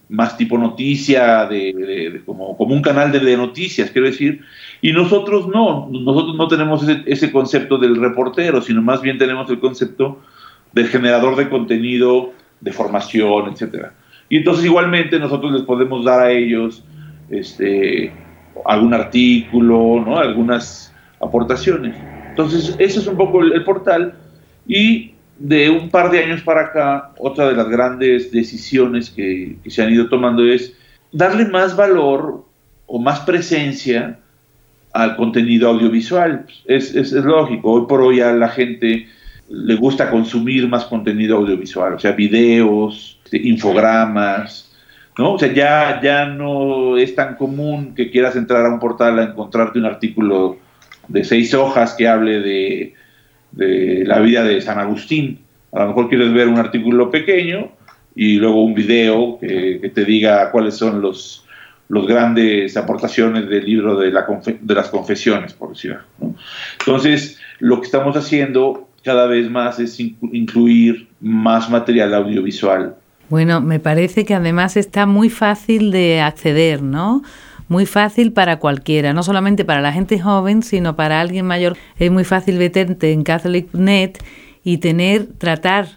más 0.10 0.38
tipo 0.38 0.58
noticia, 0.58 1.46
de, 1.46 2.22
como, 2.25 2.58
como, 2.58 2.74
un 2.74 2.82
canal 2.82 3.12
de, 3.12 3.38
noticias, 3.38 3.92
quiero 3.92 4.08
decir, 4.08 4.42
y 4.82 4.92
nosotros 4.92 5.48
no, 5.48 5.88
nosotros 5.92 6.36
no 6.36 6.48
tenemos 6.48 6.86
ese, 7.06 7.32
concepto 7.32 7.78
del 7.78 7.96
reportero, 7.96 8.62
sino 8.62 8.82
más 8.82 9.01
bien 9.01 9.20
tenemos 9.20 9.50
el 9.50 9.60
concepto 9.60 10.20
del 10.74 10.88
generador 10.88 11.36
de 11.36 11.48
contenido, 11.48 12.34
de 12.60 12.72
formación, 12.72 13.51
etcétera. 13.54 13.94
Y 14.30 14.38
entonces 14.38 14.66
igualmente 14.66 15.20
nosotros 15.20 15.54
les 15.54 15.62
podemos 15.62 16.04
dar 16.04 16.22
a 16.22 16.32
ellos 16.32 16.84
este, 17.30 18.12
algún 18.66 18.94
artículo, 18.94 20.04
¿no? 20.06 20.18
algunas 20.18 20.94
aportaciones. 21.22 21.96
Entonces, 22.30 22.75
ese 22.80 23.00
es 23.00 23.08
un 23.08 23.18
poco 23.18 23.42
el, 23.42 23.63
portal 23.63 24.13
y 24.68 25.12
de 25.39 25.69
un 25.69 25.89
par 25.89 26.12
de 26.12 26.19
años 26.19 26.41
para 26.41 26.62
acá, 26.62 27.12
otra 27.17 27.48
de 27.48 27.55
las 27.55 27.69
grandes 27.69 28.31
decisiones 28.31 29.10
que, 29.10 29.55
se 29.67 29.81
han 29.81 29.93
ido 29.93 30.10
tomando 30.10 30.46
es 30.46 30.74
darle 31.12 31.46
más 31.46 31.75
valor 31.75 32.46
o 32.86 33.00
más 33.00 33.22
presencia 33.22 34.19
al 34.91 35.15
contenido 35.15 35.69
audiovisual. 35.69 36.46
Es, 36.65 36.93
es, 36.93 37.13
lógico, 37.13 37.72
hoy 37.72 37.86
por 37.88 38.01
hoy 38.01 38.19
a 38.19 38.34
la 38.34 38.50
gente 38.50 39.08
le 39.50 39.75
gusta 39.75 40.12
consumir 40.12 40.67
más 40.67 40.86
contenido 40.86 41.38
audiovisual, 41.38 41.93
o 41.93 42.00
sea, 42.00 42.12
videos, 42.12 43.19
este, 43.24 43.48
infogramas, 43.48 44.72
¿no? 45.17 45.34
O 45.34 45.39
sea, 45.39 45.51
ya, 45.53 46.01
ya 46.01 46.25
no 46.25 46.98
es 46.98 47.15
tan 47.15 47.36
común 47.36 47.96
que 47.96 48.12
quieras 48.12 48.36
entrar 48.36 48.65
a 48.65 48.69
un 48.69 48.79
portal 48.79 49.19
a 49.19 49.24
encontrarte 49.24 49.79
un 49.79 49.86
artículo 49.86 50.58
de 51.08 51.24
seis 51.24 51.53
hojas 51.53 51.96
que 51.96 52.08
hable 52.08 52.39
de 52.41 52.93
de 53.51 54.03
la 54.06 54.20
vida 54.20 54.44
de 54.44 54.62
San 54.62 54.79
Agustín. 54.79 55.39
A 55.72 55.79
lo 55.79 55.88
mejor 55.88 56.10
quieres 56.10 56.34
ver 56.34 56.48
un 56.48 56.58
artículo 56.58 57.12
pequeño 57.12 57.72
y 58.15 58.36
luego 58.36 58.63
un 58.63 58.74
video 58.74 59.38
que, 59.39 59.91
te 59.94 60.06
diga 60.06 60.51
cuáles 60.51 60.75
son 60.75 61.01
los, 61.01 61.46
los 61.88 62.08
grandes 62.08 62.75
aportaciones 62.77 63.48
del 63.50 63.65
libro 63.65 63.98
de, 64.00 64.12
la 64.12 64.25
de 64.62 64.74
las 64.74 64.89
confesiones, 64.89 65.53
por 65.53 65.70
decirlo. 65.70 66.00
Entonces, 66.79 67.39
lo 67.60 67.79
que 67.79 67.86
estamos 67.86 68.15
haciendo 68.15 68.89
cada 69.03 69.27
vez 69.27 69.50
más 69.50 69.79
es 69.79 70.00
incluir 70.00 71.08
más 71.22 71.70
material 71.70 72.13
audiovisual. 72.13 72.96
Bueno, 73.29 73.62
me 73.62 73.79
parece 73.79 74.25
que 74.25 74.34
además 74.34 74.75
está 74.75 75.06
muy 75.06 75.29
fácil 75.29 75.91
de 75.91 76.20
acceder, 76.20 76.82
¿no? 76.82 77.22
Muy 77.70 77.86
fácil 77.86 78.34
para 78.34 78.58
cualquiera, 78.58 79.14
no 79.14 79.24
solamente 79.24 79.64
para 79.64 79.80
la 79.80 79.94
gente 79.94 80.20
joven, 80.20 80.64
sino 80.64 80.96
para 80.96 81.22
alguien 81.22 81.46
mayor. 81.46 81.78
Es 81.98 82.12
muy 82.12 82.26
fácil 82.26 82.58
meterte 82.58 83.14
en 83.14 83.24
CatholicNet 83.24 84.22
y 84.64 84.80
tener, 84.80 85.28
tratar 85.38 85.88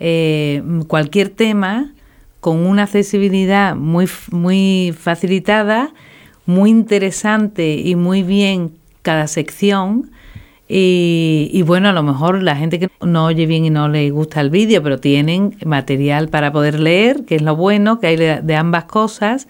eh, 0.00 0.62
cualquier 0.88 1.30
tema 1.30 1.92
con 2.40 2.66
una 2.66 2.82
accesibilidad 2.82 3.76
muy, 3.76 4.06
muy 4.32 4.92
facilitada, 4.98 5.94
muy 6.46 6.70
interesante 6.70 7.76
y 7.76 7.94
muy 7.94 8.24
bien 8.24 8.72
cada 9.02 9.28
sección. 9.28 10.10
Y, 10.68 11.48
y, 11.52 11.62
bueno, 11.62 11.90
a 11.90 11.92
lo 11.92 12.02
mejor 12.02 12.42
la 12.42 12.56
gente 12.56 12.80
que 12.80 12.88
no 13.02 13.26
oye 13.26 13.46
bien 13.46 13.66
y 13.66 13.70
no 13.70 13.88
le 13.88 14.10
gusta 14.10 14.40
el 14.40 14.50
vídeo, 14.50 14.82
pero 14.82 14.98
tienen 14.98 15.56
material 15.64 16.28
para 16.28 16.50
poder 16.52 16.80
leer, 16.80 17.24
que 17.24 17.36
es 17.36 17.42
lo 17.42 17.54
bueno, 17.54 18.00
que 18.00 18.08
hay 18.08 18.16
de 18.16 18.56
ambas 18.56 18.84
cosas 18.86 19.46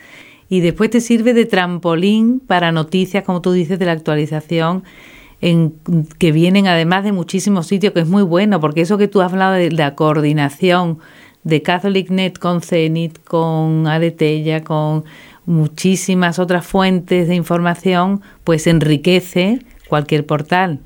y 0.54 0.60
después 0.60 0.88
te 0.88 1.00
sirve 1.00 1.34
de 1.34 1.46
trampolín 1.46 2.38
para 2.38 2.70
noticias, 2.70 3.24
como 3.24 3.40
tú 3.40 3.50
dices, 3.50 3.76
de 3.80 3.86
la 3.86 3.92
actualización. 3.92 4.84
En, 5.40 5.74
que 6.16 6.30
vienen 6.30 6.68
además 6.68 7.02
de 7.02 7.10
muchísimos 7.10 7.66
sitios, 7.66 7.92
que 7.92 7.98
es 7.98 8.06
muy 8.06 8.22
bueno, 8.22 8.60
porque 8.60 8.82
eso 8.82 8.96
que 8.96 9.08
tú 9.08 9.20
has 9.20 9.32
hablado 9.32 9.54
de 9.54 9.72
la 9.72 9.96
coordinación 9.96 11.00
de 11.42 11.60
CatholicNet 11.60 12.38
con 12.38 12.60
CENIT, 12.60 13.24
con 13.24 13.88
Aretella, 13.88 14.62
con 14.62 15.04
muchísimas 15.44 16.38
otras 16.38 16.64
fuentes 16.64 17.26
de 17.26 17.34
información, 17.34 18.20
pues 18.44 18.68
enriquece 18.68 19.58
cualquier 19.88 20.24
portal. 20.24 20.78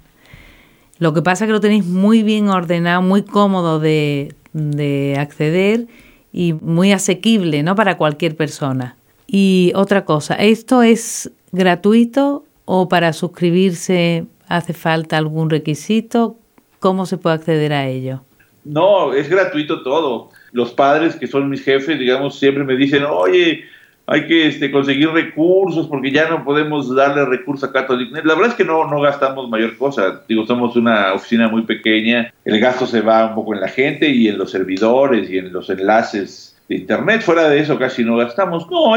Lo 0.98 1.12
que 1.12 1.20
pasa 1.20 1.44
es 1.44 1.48
que 1.48 1.52
lo 1.52 1.60
tenéis 1.60 1.84
muy 1.84 2.22
bien 2.22 2.48
ordenado, 2.48 3.02
muy 3.02 3.22
cómodo 3.22 3.80
de, 3.80 4.34
de 4.54 5.16
acceder 5.18 5.88
y 6.32 6.54
muy 6.54 6.90
asequible 6.92 7.62
¿no? 7.62 7.75
para 7.75 7.98
cualquier 7.98 8.34
persona. 8.34 8.97
Y 9.30 9.73
otra 9.75 10.06
cosa, 10.06 10.35
¿esto 10.37 10.82
es 10.82 11.30
gratuito 11.52 12.44
o 12.64 12.88
para 12.88 13.12
suscribirse 13.12 14.25
hace 14.49 14.73
falta 14.73 15.18
algún 15.18 15.50
requisito? 15.50 16.38
¿Cómo 16.80 17.04
se 17.04 17.18
puede 17.18 17.37
acceder 17.37 17.75
a 17.75 17.87
ello? 17.87 18.23
No, 18.64 19.12
es 19.12 19.28
gratuito 19.28 19.82
todo. 19.82 20.30
Los 20.52 20.73
padres 20.73 21.14
que 21.14 21.26
son 21.26 21.50
mis 21.50 21.62
jefes, 21.62 21.99
digamos, 21.99 22.38
siempre 22.38 22.64
me 22.64 22.75
dicen, 22.76 23.04
oye, 23.04 23.64
hay 24.06 24.26
que 24.26 24.47
este, 24.47 24.70
conseguir 24.70 25.11
recursos 25.11 25.87
porque 25.88 26.11
ya 26.11 26.30
no 26.30 26.42
podemos 26.42 26.94
darle 26.94 27.26
recursos 27.26 27.68
a 27.68 27.73
CatholicNet. 27.73 28.24
La 28.24 28.35
verdad 28.35 28.52
es 28.52 28.57
que 28.57 28.64
no, 28.64 28.88
no 28.88 29.02
gastamos 29.02 29.50
mayor 29.50 29.76
cosa. 29.76 30.22
Digo, 30.26 30.46
somos 30.46 30.74
una 30.76 31.12
oficina 31.12 31.48
muy 31.48 31.62
pequeña. 31.62 32.33
El 32.46 32.59
gasto 32.61 32.87
se 32.87 33.02
va 33.02 33.26
un 33.26 33.35
poco 33.35 33.52
en 33.52 33.61
la 33.61 33.68
gente 33.68 34.09
y 34.09 34.29
en 34.29 34.38
los 34.38 34.50
servidores 34.52 35.29
y 35.29 35.37
en 35.37 35.52
los 35.52 35.68
enlaces 35.68 36.58
de 36.68 36.76
Internet. 36.76 37.22
Fuera 37.22 37.48
de 37.48 37.61
eso 37.61 37.78
casi 37.78 38.04
no 38.04 38.16
gastamos. 38.16 38.66
No, 38.70 38.94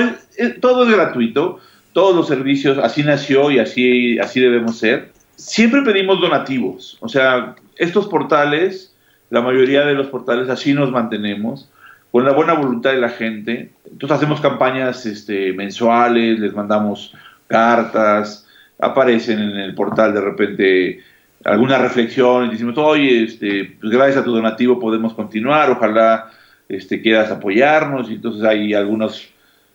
todo 0.60 0.86
es 0.86 0.92
gratuito, 0.92 1.60
todos 1.94 2.16
los 2.16 2.28
servicios, 2.28 2.78
así 2.78 3.04
nació 3.04 3.52
y 3.52 3.60
así, 3.60 4.20
así 4.20 4.40
debemos 4.40 4.78
ser. 4.78 5.12
Siempre 5.36 5.82
pedimos 5.82 6.22
donativos, 6.22 6.98
o 7.02 7.10
sea, 7.10 7.56
estos 7.78 8.08
portales, 8.08 8.96
la 9.30 9.42
mayoría 9.42 9.86
de 9.86 9.96
los 9.96 10.08
portales 10.08 10.50
así 10.50 10.74
nos 10.74 10.92
mantenemos, 10.92 11.70
con 12.12 12.26
la 12.26 12.34
buena 12.34 12.54
voluntad 12.54 12.92
de 12.92 13.00
la 13.00 13.10
gente. 13.10 13.72
Entonces 13.90 14.18
hacemos 14.18 14.42
campañas 14.42 15.06
este, 15.06 15.54
mensuales, 15.54 16.40
les 16.40 16.54
mandamos 16.54 17.16
cartas, 17.48 18.48
aparecen 18.78 19.40
en 19.40 19.58
el 19.58 19.74
portal 19.74 20.14
de 20.14 20.22
repente 20.22 21.00
alguna 21.44 21.78
reflexión 21.80 22.48
y 22.48 22.52
decimos, 22.52 22.78
oye, 22.78 23.24
este, 23.24 23.78
pues 23.80 23.92
gracias 23.92 24.18
a 24.18 24.24
tu 24.24 24.32
donativo 24.32 24.80
podemos 24.80 25.14
continuar, 25.14 25.72
ojalá 25.72 26.30
este, 26.72 27.02
quieras 27.02 27.30
apoyarnos, 27.30 28.10
y 28.10 28.14
entonces 28.14 28.44
hay 28.44 28.74
algunas 28.74 29.28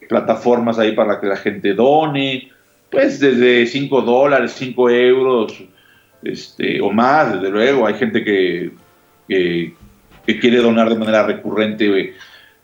plataformas 0.09 0.79
ahí 0.79 0.93
para 0.93 1.21
que 1.21 1.27
la 1.27 1.37
gente 1.37 1.75
done, 1.75 2.51
pues 2.91 3.21
desde 3.21 3.67
5 3.67 4.01
dólares, 4.01 4.55
5 4.57 4.91
euros, 4.91 5.63
este, 6.23 6.81
o 6.81 6.91
más, 6.91 7.35
desde 7.35 7.51
luego, 7.51 7.87
hay 7.87 7.95
gente 7.95 8.25
que, 8.25 8.71
que, 9.29 9.75
quiere 10.41 10.57
donar 10.57 10.89
de 10.89 10.97
manera 10.97 11.27
recurrente, 11.27 12.15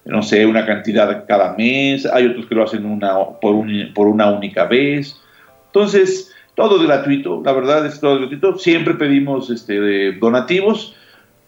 no 0.07 0.23
sé, 0.23 0.47
una 0.47 0.65
cantidad 0.65 1.27
cada 1.29 1.55
mes, 1.57 2.07
hay 2.07 2.27
otros 2.27 2.47
que 2.47 2.55
lo 2.55 2.65
hacen 2.65 2.87
una, 2.87 3.15
por, 3.41 3.67
por 3.95 4.07
una 4.09 4.31
única 4.31 4.65
vez, 4.65 5.21
entonces, 5.67 6.35
todo 6.55 6.81
es 6.81 6.87
gratuito, 6.87 7.43
la 7.45 7.53
verdad 7.53 7.85
es 7.85 8.01
todo 8.01 8.19
gratuito, 8.19 8.59
siempre 8.59 8.95
pedimos 8.95 9.51
este, 9.51 10.13
donativos, 10.13 10.97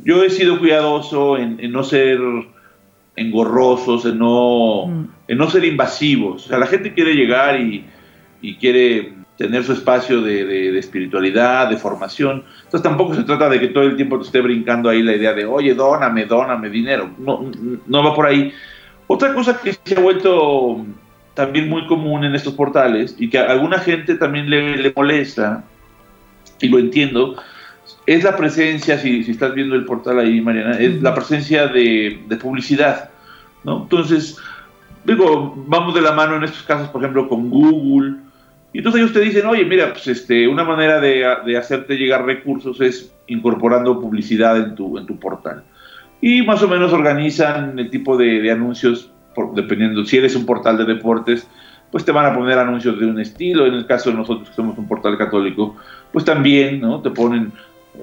yo 0.00 0.22
he 0.22 0.28
sido 0.28 0.58
cuidadoso 0.58 1.38
en 1.38 1.72
no 1.72 1.82
ser 1.82 2.18
engorrosos, 3.16 4.04
en 4.06 4.18
no, 4.18 4.86
mm. 4.86 5.08
en 5.28 5.38
no 5.38 5.50
ser 5.50 5.64
invasivos. 5.64 6.46
O 6.46 6.48
sea, 6.48 6.58
la 6.58 6.66
gente 6.66 6.94
quiere 6.94 7.14
llegar 7.14 7.60
y, 7.60 7.86
quiere 8.60 9.14
tener 9.38 9.64
su 9.64 9.72
espacio 9.72 10.20
de, 10.20 10.78
espiritualidad, 10.78 11.70
de 11.70 11.78
formación. 11.78 12.44
Entonces 12.64 12.82
tampoco 12.82 13.14
se 13.14 13.24
trata 13.24 13.48
de 13.48 13.58
que 13.58 13.68
todo 13.68 13.84
el 13.84 13.96
tiempo 13.96 14.18
te 14.18 14.26
esté 14.26 14.40
brincando 14.42 14.90
ahí 14.90 15.02
la 15.02 15.16
idea 15.16 15.32
de, 15.32 15.46
oye, 15.46 15.74
dóname, 15.74 16.26
dóname 16.26 16.68
dinero. 16.68 17.10
No, 17.18 17.50
no 17.86 18.04
va 18.04 18.14
por 18.14 18.26
ahí. 18.26 18.52
Otra 19.06 19.32
cosa 19.34 19.58
que 19.60 19.72
se 19.72 19.96
ha 19.96 20.00
vuelto 20.00 20.84
también 21.34 21.68
muy 21.68 21.86
común 21.86 22.24
en 22.24 22.34
estos 22.34 22.54
portales 22.54 23.16
y 23.18 23.28
que 23.28 23.38
a 23.38 23.50
alguna 23.50 23.78
gente 23.78 24.14
también 24.14 24.48
le, 24.48 24.92
molesta, 24.94 25.64
y 26.60 26.68
lo 26.68 26.78
entiendo, 26.78 27.36
es 28.06 28.24
la 28.24 28.36
presencia, 28.36 28.98
si, 28.98 29.24
si, 29.24 29.30
estás 29.30 29.54
viendo 29.54 29.74
el 29.74 29.84
portal 29.84 30.18
ahí, 30.18 30.40
Mariana, 30.40 30.78
es 30.78 31.00
la 31.00 31.14
presencia 31.14 31.68
de, 31.68 32.20
publicidad, 32.40 33.10
¿no? 33.64 33.82
Entonces, 33.82 34.36
digo, 35.04 35.54
vamos 35.66 35.94
de 35.94 36.02
la 36.02 36.12
mano 36.12 36.36
en 36.36 36.44
estos 36.44 36.62
casos, 36.64 36.88
por 36.88 37.02
ejemplo, 37.02 37.28
con 37.28 37.48
Google, 37.48 38.16
y 38.72 38.78
entonces 38.78 39.00
ellos 39.00 39.12
te 39.12 39.20
dicen, 39.20 39.46
oye, 39.46 39.64
mira, 39.64 39.92
pues 39.92 40.08
este, 40.08 40.48
una 40.48 40.64
manera 40.64 41.00
de, 41.00 41.56
hacerte 41.56 41.94
llegar 41.94 42.26
recursos 42.26 42.80
es 42.80 43.14
incorporando 43.28 44.00
publicidad 44.00 44.56
en 44.56 44.74
tu, 44.74 44.98
en 44.98 45.06
tu 45.06 45.18
portal. 45.18 45.62
Y 46.20 46.42
más 46.42 46.62
o 46.62 46.68
menos 46.68 46.92
organizan 46.92 47.78
el 47.78 47.88
tipo 47.88 48.16
de, 48.16 48.50
anuncios, 48.50 49.10
dependiendo, 49.54 50.04
si 50.04 50.16
eres 50.16 50.34
un 50.34 50.44
portal 50.44 50.76
de 50.76 50.86
deportes, 50.86 51.46
pues 51.92 52.04
te 52.04 52.10
van 52.10 52.26
a 52.26 52.34
poner 52.34 52.58
anuncios 52.58 52.98
de 52.98 53.06
un 53.06 53.20
estilo. 53.20 53.66
En 53.66 53.74
el 53.74 53.86
caso 53.86 54.10
de 54.10 54.16
nosotros 54.16 54.48
que 54.48 54.54
somos 54.56 54.76
un 54.76 54.88
portal 54.88 55.16
católico, 55.16 55.76
pues 56.12 56.24
también, 56.24 56.80
¿no? 56.80 57.00
Te 57.00 57.10
ponen 57.10 57.52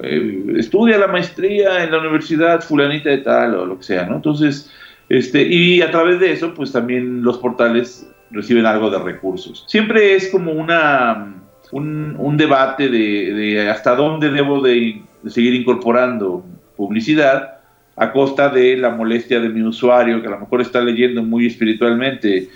eh, 0.02 0.44
estudia 0.56 0.98
la 0.98 1.06
maestría 1.06 1.84
en 1.84 1.90
la 1.90 1.98
universidad 1.98 2.62
fulanita 2.62 3.10
de 3.10 3.18
tal 3.18 3.54
o 3.54 3.66
lo 3.66 3.78
que 3.78 3.84
sea, 3.84 4.06
¿no? 4.06 4.16
Entonces, 4.16 4.70
este, 5.08 5.42
y 5.42 5.82
a 5.82 5.90
través 5.90 6.20
de 6.20 6.32
eso, 6.32 6.54
pues 6.54 6.72
también 6.72 7.22
los 7.22 7.38
portales 7.38 8.08
reciben 8.30 8.64
algo 8.64 8.90
de 8.90 8.98
recursos. 8.98 9.64
Siempre 9.68 10.14
es 10.14 10.30
como 10.30 10.52
una, 10.52 11.34
un, 11.72 12.36
debate 12.36 12.88
de, 12.88 13.68
hasta 13.68 13.94
dónde 13.94 14.30
debo 14.30 14.60
de, 14.62 15.02
seguir 15.26 15.54
incorporando 15.54 16.44
publicidad 16.76 17.58
a 17.96 18.10
costa 18.12 18.48
de 18.48 18.76
la 18.76 18.90
molestia 18.90 19.38
de 19.40 19.50
mi 19.50 19.62
usuario, 19.62 20.22
que 20.22 20.28
a 20.28 20.32
lo 20.32 20.40
mejor 20.40 20.62
está 20.62 20.80
leyendo 20.80 21.22
muy 21.22 21.46
espiritualmente 21.46 22.48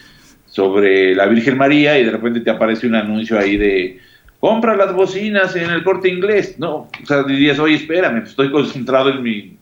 sobre 0.46 1.14
la 1.14 1.26
Virgen 1.26 1.58
María 1.58 1.98
y 1.98 2.04
de 2.04 2.10
repente 2.10 2.40
te 2.40 2.50
aparece 2.50 2.86
un 2.86 2.94
anuncio 2.94 3.38
ahí 3.38 3.56
de 3.56 4.00
compra 4.40 4.76
las 4.76 4.92
bocinas 4.92 5.56
en 5.56 5.70
el 5.70 5.82
corte 5.84 6.08
inglés. 6.08 6.56
No, 6.58 6.88
o 7.02 7.06
sea, 7.06 7.22
dirías, 7.22 7.58
oye, 7.58 7.76
espérame, 7.76 8.24
estoy 8.24 8.50
concentrado 8.50 9.10
en 9.10 9.22
mi... 9.22 9.56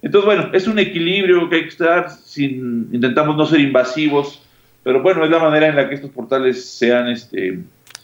Entonces, 0.00 0.26
bueno, 0.26 0.50
es 0.52 0.68
un 0.68 0.78
equilibrio 0.78 1.48
que 1.48 1.56
hay 1.56 1.62
que 1.62 1.68
estar, 1.68 2.10
sin, 2.10 2.88
intentamos 2.92 3.36
no 3.36 3.46
ser 3.46 3.60
invasivos, 3.60 4.42
pero 4.84 5.02
bueno, 5.02 5.24
es 5.24 5.30
la 5.30 5.40
manera 5.40 5.68
en 5.68 5.76
la 5.76 5.88
que 5.88 5.96
estos 5.96 6.10
portales 6.10 6.64
se 6.64 6.94
han 6.94 7.08
este, 7.08 7.58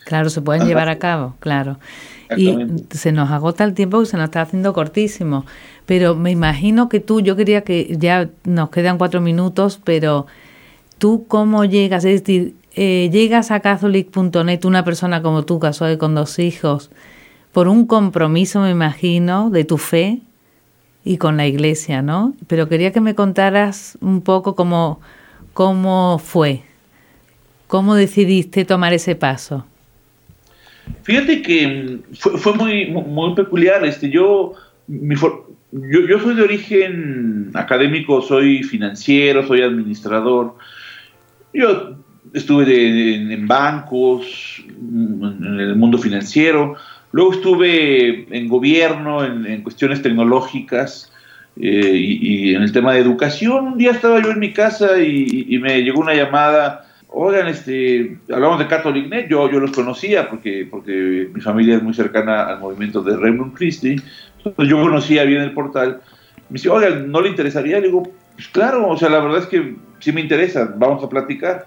Claro, 0.04 0.28
se 0.28 0.42
pueden 0.42 0.66
llevar 0.66 0.88
a 0.88 0.98
cabo, 0.98 1.34
claro. 1.40 1.78
Y 2.36 2.56
se 2.90 3.12
nos 3.12 3.30
agota 3.30 3.64
el 3.64 3.74
tiempo 3.74 4.00
que 4.00 4.06
se 4.06 4.16
nos 4.16 4.24
está 4.24 4.42
haciendo 4.42 4.72
cortísimo. 4.72 5.46
Pero 5.86 6.14
me 6.14 6.30
imagino 6.30 6.88
que 6.88 7.00
tú, 7.00 7.20
yo 7.20 7.36
quería 7.36 7.62
que 7.62 7.96
ya 7.98 8.28
nos 8.44 8.70
quedan 8.70 8.98
cuatro 8.98 9.20
minutos, 9.20 9.80
pero 9.82 10.26
tú 10.98 11.26
cómo 11.26 11.64
llegas, 11.64 12.04
es 12.04 12.20
decir, 12.22 12.54
eh, 12.74 13.08
llegas 13.12 13.50
a 13.50 13.60
catholic.net, 13.60 14.64
una 14.64 14.84
persona 14.84 15.22
como 15.22 15.44
tú, 15.44 15.60
casada 15.60 15.96
con 15.96 16.14
dos 16.14 16.38
hijos, 16.38 16.90
por 17.52 17.68
un 17.68 17.86
compromiso, 17.86 18.60
me 18.60 18.70
imagino, 18.70 19.50
de 19.50 19.64
tu 19.64 19.78
fe 19.78 20.18
y 21.04 21.18
con 21.18 21.36
la 21.36 21.46
iglesia, 21.46 22.02
¿no? 22.02 22.34
Pero 22.48 22.68
quería 22.68 22.92
que 22.92 23.00
me 23.00 23.14
contaras 23.14 23.96
un 24.00 24.22
poco 24.22 24.56
cómo, 24.56 25.00
cómo 25.52 26.18
fue, 26.18 26.62
cómo 27.68 27.94
decidiste 27.94 28.64
tomar 28.64 28.92
ese 28.92 29.14
paso. 29.14 29.64
Fíjate 31.04 31.42
que 31.42 32.00
fue, 32.18 32.38
fue 32.38 32.54
muy, 32.54 32.86
muy 32.90 33.34
peculiar. 33.34 33.84
Este, 33.84 34.10
yo, 34.10 34.54
yo, 34.88 35.46
yo 35.72 36.18
soy 36.18 36.34
de 36.34 36.42
origen 36.42 37.50
académico, 37.54 38.20
soy 38.20 38.64
financiero, 38.64 39.46
soy 39.46 39.62
administrador. 39.62 40.56
Yo 41.52 42.03
estuve 42.32 43.14
en, 43.14 43.46
bancos, 43.46 44.64
en 44.68 45.60
el 45.60 45.76
mundo 45.76 45.98
financiero, 45.98 46.76
luego 47.12 47.32
estuve 47.32 48.26
en 48.36 48.48
gobierno, 48.48 49.24
en, 49.24 49.62
cuestiones 49.62 50.02
tecnológicas 50.02 51.12
eh, 51.56 51.92
y, 51.94 52.54
en 52.54 52.62
el 52.62 52.72
tema 52.72 52.92
de 52.92 53.00
educación. 53.00 53.66
Un 53.66 53.78
día 53.78 53.92
estaba 53.92 54.22
yo 54.22 54.30
en 54.30 54.38
mi 54.38 54.52
casa 54.52 54.98
y, 55.00 55.58
me 55.58 55.82
llegó 55.82 56.00
una 56.00 56.14
llamada. 56.14 56.86
Oigan, 57.08 57.46
este, 57.46 58.18
hablamos 58.32 58.58
de 58.58 58.66
Catholic 58.66 59.08
Net, 59.08 59.28
yo, 59.28 59.48
yo 59.48 59.60
los 59.60 59.70
conocía 59.70 60.28
porque, 60.28 60.66
porque 60.68 61.28
mi 61.32 61.40
familia 61.40 61.76
es 61.76 61.82
muy 61.82 61.94
cercana 61.94 62.44
al 62.44 62.58
movimiento 62.58 63.02
de 63.02 63.16
Raymond 63.16 63.54
Christie, 63.54 64.00
entonces 64.38 64.68
yo 64.68 64.82
conocía 64.82 65.22
bien 65.22 65.42
el 65.42 65.52
portal. 65.52 66.00
Me 66.48 66.54
dice, 66.54 66.68
oigan, 66.70 67.12
¿no 67.12 67.20
le 67.20 67.28
interesaría? 67.28 67.78
Le 67.78 67.86
digo, 67.86 68.02
pues 68.34 68.48
claro, 68.48 68.88
o 68.88 68.96
sea, 68.96 69.08
la 69.08 69.20
verdad 69.20 69.42
es 69.42 69.46
que 69.46 69.76
sí 70.00 70.10
me 70.10 70.20
interesa, 70.20 70.74
vamos 70.76 71.04
a 71.04 71.08
platicar. 71.08 71.66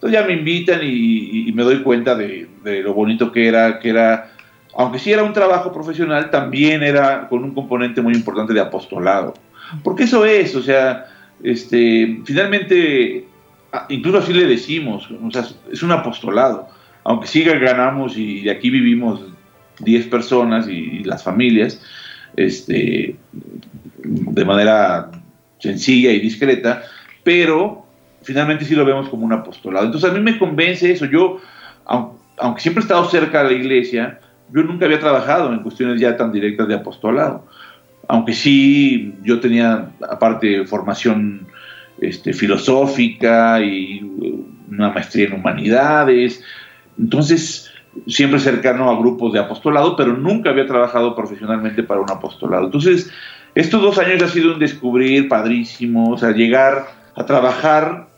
Entonces 0.00 0.18
ya 0.18 0.26
me 0.26 0.32
invitan 0.32 0.80
y, 0.82 1.52
me 1.52 1.62
doy 1.62 1.82
cuenta 1.82 2.14
de, 2.14 2.48
lo 2.64 2.94
bonito 2.94 3.30
que 3.30 3.46
era, 3.46 3.78
que 3.80 3.90
era, 3.90 4.32
aunque 4.74 4.98
sí 4.98 5.12
era 5.12 5.22
un 5.22 5.34
trabajo 5.34 5.74
profesional, 5.74 6.30
también 6.30 6.82
era 6.82 7.28
con 7.28 7.44
un 7.44 7.52
componente 7.52 8.00
muy 8.00 8.14
importante 8.14 8.54
de 8.54 8.60
apostolado. 8.60 9.34
Porque 9.84 10.04
eso 10.04 10.24
es, 10.24 10.56
o 10.56 10.62
sea, 10.62 11.04
este, 11.42 12.18
finalmente, 12.24 13.26
incluso 13.90 14.16
así 14.16 14.32
le 14.32 14.46
decimos, 14.46 15.06
o 15.22 15.30
sea, 15.30 15.44
es 15.70 15.82
un 15.82 15.92
apostolado. 15.92 16.68
Aunque 17.04 17.26
siga 17.26 17.52
ganamos 17.56 18.16
y 18.16 18.40
de 18.40 18.52
aquí 18.52 18.70
vivimos 18.70 19.20
10 19.80 20.06
personas 20.06 20.66
y, 20.66 21.04
las 21.04 21.22
familias, 21.22 21.78
este, 22.36 23.16
de 24.02 24.44
manera 24.46 25.10
sencilla 25.58 26.10
y 26.10 26.20
discreta, 26.20 26.84
pero 27.22 27.84
finalmente 28.22 28.64
sí 28.64 28.74
lo 28.74 28.84
vemos 28.84 29.08
como 29.08 29.24
un 29.24 29.32
apostolado. 29.32 29.86
Entonces 29.86 30.10
a 30.10 30.12
mí 30.12 30.20
me 30.20 30.38
convence 30.38 30.90
eso. 30.90 31.06
Yo, 31.06 31.40
aunque 31.84 32.60
siempre 32.60 32.80
he 32.80 32.84
estado 32.84 33.04
cerca 33.08 33.42
de 33.42 33.50
la 33.50 33.56
iglesia, 33.56 34.20
yo 34.52 34.62
nunca 34.62 34.86
había 34.86 35.00
trabajado 35.00 35.52
en 35.52 35.60
cuestiones 35.60 36.00
ya 36.00 36.16
tan 36.16 36.32
directas 36.32 36.68
de 36.68 36.74
apostolado. 36.74 37.46
Aunque 38.08 38.32
sí 38.32 39.14
yo 39.22 39.40
tenía, 39.40 39.90
aparte, 40.08 40.66
formación 40.66 41.46
este, 42.00 42.32
filosófica 42.32 43.60
y 43.60 44.00
una 44.70 44.90
maestría 44.90 45.26
en 45.26 45.34
humanidades. 45.34 46.42
Entonces, 46.98 47.70
siempre 48.06 48.40
cercano 48.40 48.90
a 48.90 48.98
grupos 48.98 49.32
de 49.32 49.40
apostolado, 49.40 49.96
pero 49.96 50.16
nunca 50.16 50.50
había 50.50 50.66
trabajado 50.66 51.14
profesionalmente 51.14 51.82
para 51.82 52.00
un 52.00 52.10
apostolado. 52.10 52.66
Entonces, 52.66 53.10
estos 53.54 53.82
dos 53.82 53.98
años 53.98 54.22
ha 54.22 54.28
sido 54.28 54.54
un 54.54 54.60
descubrir 54.60 55.28
padrísimo, 55.28 56.10
o 56.10 56.18
sea, 56.18 56.30
llegar 56.32 56.86
a 57.16 57.26
trabajar 57.26 58.09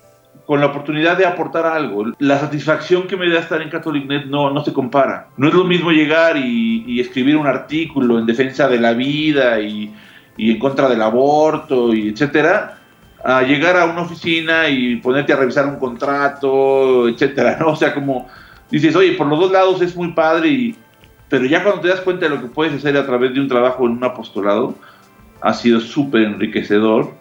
con 0.46 0.60
la 0.60 0.66
oportunidad 0.66 1.16
de 1.16 1.26
aportar 1.26 1.66
algo. 1.66 2.12
La 2.18 2.38
satisfacción 2.38 3.06
que 3.06 3.16
me 3.16 3.28
da 3.28 3.40
estar 3.40 3.62
en 3.62 3.70
CatholicNet 3.70 4.26
no, 4.26 4.50
no 4.50 4.64
se 4.64 4.72
compara. 4.72 5.28
No 5.36 5.48
es 5.48 5.54
lo 5.54 5.64
mismo 5.64 5.90
llegar 5.90 6.36
y, 6.36 7.00
escribir 7.00 7.36
un 7.36 7.46
artículo 7.46 8.18
en 8.18 8.26
defensa 8.26 8.68
de 8.68 8.78
la 8.78 8.92
vida 8.92 9.60
y, 9.60 9.92
en 10.36 10.58
contra 10.58 10.88
del 10.88 11.02
aborto 11.02 11.94
y 11.94 12.08
etcétera, 12.08 12.78
a 13.24 13.42
llegar 13.42 13.76
a 13.76 13.84
una 13.84 14.02
oficina 14.02 14.68
y 14.68 14.96
ponerte 14.96 15.32
a 15.32 15.36
revisar 15.36 15.66
un 15.66 15.76
contrato, 15.76 17.08
etcétera, 17.08 17.56
¿no? 17.60 17.70
O 17.70 17.76
sea, 17.76 17.94
como 17.94 18.28
dices, 18.70 18.96
oye, 18.96 19.12
por 19.12 19.26
los 19.28 19.38
dos 19.38 19.52
lados 19.52 19.80
es 19.82 19.94
muy 19.94 20.12
padre, 20.12 20.48
y, 20.48 20.76
pero 21.28 21.44
ya 21.44 21.62
cuando 21.62 21.82
te 21.82 21.88
das 21.88 22.00
cuenta 22.00 22.26
de 22.26 22.34
lo 22.34 22.40
que 22.40 22.48
puedes 22.48 22.74
hacer 22.74 22.96
a 22.96 23.06
través 23.06 23.32
de 23.34 23.40
un 23.40 23.48
trabajo 23.48 23.86
en 23.86 23.92
un 23.92 24.04
apostolado, 24.04 24.74
ha 25.40 25.54
sido 25.54 25.80
súper 25.80 26.22
enriquecedor. 26.22 27.12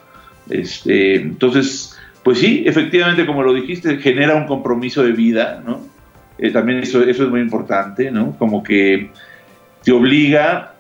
Este, 0.50 1.16
entonces, 1.16 1.91
pues 2.24 2.40
sí, 2.40 2.64
efectivamente, 2.66 3.26
como 3.26 3.42
lo 3.44 3.54
dijiste, 3.54 3.98
genera 3.98 4.36
un 4.36 4.46
compromiso 4.46 5.04
de 5.04 5.12
vida, 5.12 5.62
¿no? 5.66 5.82
Eh, 6.38 6.52
también 6.52 6.80
eso, 6.80 7.04
eso 7.04 7.24
es 7.24 7.30
muy 7.30 7.42
importante, 7.42 8.12
¿no? 8.12 8.36
Como 8.38 8.64
que 8.64 9.12
te 9.84 9.92
obliga 9.92 10.74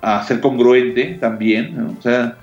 a 0.00 0.22
ser 0.24 0.40
congruente 0.40 1.18
también, 1.20 1.76
¿no? 1.76 1.96
O 1.98 2.02
sea, 2.02 2.36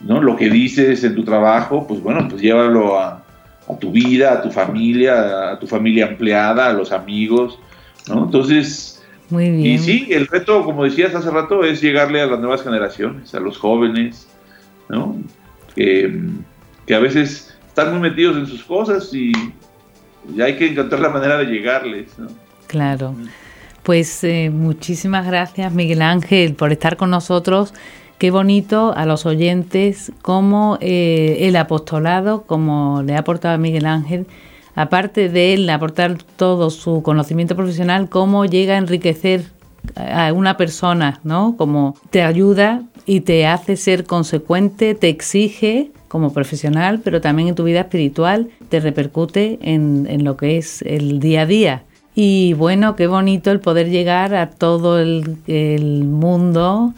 ¿no? 0.00 0.22
Lo 0.22 0.36
que 0.36 0.48
dices 0.48 1.04
en 1.04 1.14
tu 1.14 1.24
trabajo, 1.24 1.86
pues 1.86 2.00
bueno, 2.02 2.26
pues 2.28 2.40
llévalo 2.40 2.98
a, 2.98 3.24
tu 3.78 3.90
vida, 3.90 4.32
a 4.32 4.42
tu 4.42 4.50
familia, 4.50 5.52
a 5.52 5.58
tu 5.58 5.66
familia 5.66 6.06
empleada, 6.06 6.68
a 6.68 6.72
los 6.72 6.90
amigos, 6.90 7.58
¿no? 8.08 8.24
Entonces, 8.24 9.04
muy 9.28 9.50
bien. 9.50 9.74
y 9.74 9.78
sí, 9.78 10.08
el 10.10 10.26
reto, 10.26 10.64
como 10.64 10.84
decías 10.84 11.14
hace 11.14 11.30
rato, 11.30 11.62
es 11.64 11.82
llegarle 11.82 12.22
a 12.22 12.26
las 12.26 12.40
nuevas 12.40 12.62
generaciones, 12.62 13.34
a 13.34 13.40
los 13.40 13.58
jóvenes, 13.58 14.26
¿no? 14.88 15.16
que 15.74 16.94
a 16.94 16.98
veces 16.98 17.47
están 17.78 17.92
muy 17.92 18.10
metidos 18.10 18.36
en 18.36 18.46
sus 18.46 18.64
cosas 18.64 19.12
y, 19.14 19.32
hay 20.42 20.56
que 20.56 20.66
encontrar 20.66 21.00
la 21.00 21.08
manera 21.08 21.38
de 21.38 21.46
llegarles. 21.46 22.10
Claro. 22.66 23.14
Pues 23.82 24.22
eh, 24.24 24.50
muchísimas 24.52 25.24
gracias 25.24 25.72
Miguel 25.72 26.02
Ángel 26.02 26.54
por 26.54 26.70
estar 26.70 26.98
con 26.98 27.08
nosotros. 27.08 27.72
Qué 28.18 28.30
bonito 28.30 28.92
a 28.94 29.06
los 29.06 29.24
oyentes 29.24 30.12
cómo 30.20 30.76
eh, 30.82 31.38
el 31.42 31.56
apostolado, 31.56 32.42
como 32.42 33.02
le 33.02 33.14
ha 33.14 33.20
aportado 33.20 33.54
a 33.54 33.58
Miguel 33.58 33.86
Ángel, 33.86 34.26
aparte 34.74 35.30
de 35.30 35.54
él 35.54 35.70
aportar 35.70 36.18
todo 36.36 36.68
su 36.68 37.02
conocimiento 37.02 37.56
profesional, 37.56 38.10
cómo 38.10 38.44
llega 38.44 38.74
a 38.74 38.78
enriquecer 38.78 39.46
a 39.94 40.32
una 40.34 40.58
persona, 40.58 41.20
¿no? 41.24 41.56
Como 41.56 41.96
te 42.10 42.22
ayuda 42.22 42.82
y 43.06 43.20
te 43.20 43.46
hace 43.46 43.76
ser 43.76 44.04
consecuente, 44.04 44.94
te 44.94 45.08
exige 45.08 45.92
como 46.08 46.32
profesional, 46.32 47.00
pero 47.04 47.20
también 47.20 47.48
en 47.48 47.54
tu 47.54 47.64
vida 47.64 47.80
espiritual, 47.80 48.48
te 48.68 48.80
repercute 48.80 49.58
en, 49.62 50.24
lo 50.24 50.36
que 50.36 50.56
es 50.58 50.82
el 50.82 51.20
día 51.20 51.42
a 51.42 51.46
día. 51.46 51.82
Y 52.14 52.54
bueno, 52.54 52.96
qué 52.96 53.06
bonito 53.06 53.50
el 53.52 53.60
poder 53.60 53.90
llegar 53.90 54.34
a 54.34 54.50
todo 54.50 54.98
el, 54.98 56.04
mundo 56.04 56.94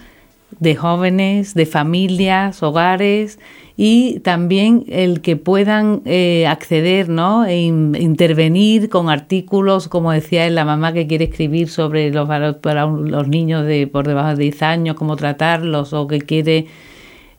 de 0.58 0.76
jóvenes, 0.76 1.54
de 1.54 1.66
familias, 1.66 2.62
hogares 2.62 3.38
y 3.76 4.20
también 4.20 4.84
el 4.88 5.20
que 5.22 5.36
puedan 5.36 6.02
eh, 6.04 6.46
acceder, 6.46 7.08
¿no? 7.08 7.46
E 7.46 7.60
intervenir 7.62 8.90
con 8.90 9.08
artículos, 9.08 9.88
como 9.88 10.12
decía 10.12 10.48
la 10.50 10.66
mamá 10.66 10.92
que 10.92 11.06
quiere 11.06 11.26
escribir 11.26 11.68
sobre 11.68 12.10
los 12.10 12.28
para 12.56 12.86
los 12.86 13.28
niños 13.28 13.64
de 13.64 13.86
por 13.86 14.06
debajo 14.06 14.36
de 14.36 14.42
10 14.44 14.62
años, 14.62 14.96
cómo 14.96 15.16
tratarlos, 15.16 15.94
o 15.94 16.06
que 16.06 16.20
quiere 16.20 16.66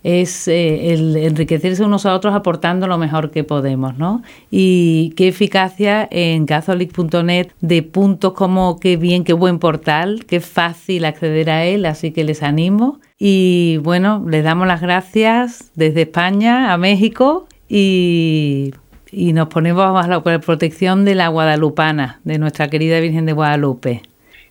es 0.03 0.47
eh, 0.47 0.93
el 0.93 1.15
enriquecerse 1.15 1.83
unos 1.83 2.05
a 2.05 2.15
otros 2.15 2.33
aportando 2.33 2.87
lo 2.87 2.97
mejor 2.97 3.31
que 3.31 3.43
podemos, 3.43 3.97
¿no? 3.97 4.23
Y 4.49 5.13
qué 5.15 5.27
eficacia 5.27 6.07
en 6.11 6.45
catholic.net 6.45 7.49
de 7.61 7.83
puntos 7.83 8.33
como 8.33 8.79
qué 8.79 8.97
bien, 8.97 9.23
qué 9.23 9.33
buen 9.33 9.59
portal, 9.59 10.25
qué 10.27 10.39
fácil 10.39 11.05
acceder 11.05 11.49
a 11.49 11.65
él, 11.65 11.85
así 11.85 12.11
que 12.11 12.23
les 12.23 12.41
animo. 12.43 12.99
Y 13.19 13.77
bueno, 13.83 14.25
les 14.27 14.43
damos 14.43 14.67
las 14.67 14.81
gracias 14.81 15.71
desde 15.75 16.03
España 16.03 16.73
a 16.73 16.77
México 16.77 17.47
y, 17.69 18.71
y 19.11 19.33
nos 19.33 19.49
ponemos 19.49 20.03
a 20.03 20.07
la 20.07 20.21
protección 20.23 21.05
de 21.05 21.15
la 21.15 21.27
Guadalupana, 21.27 22.19
de 22.23 22.39
nuestra 22.39 22.69
querida 22.69 22.99
Virgen 22.99 23.27
de 23.27 23.33
Guadalupe. 23.33 24.01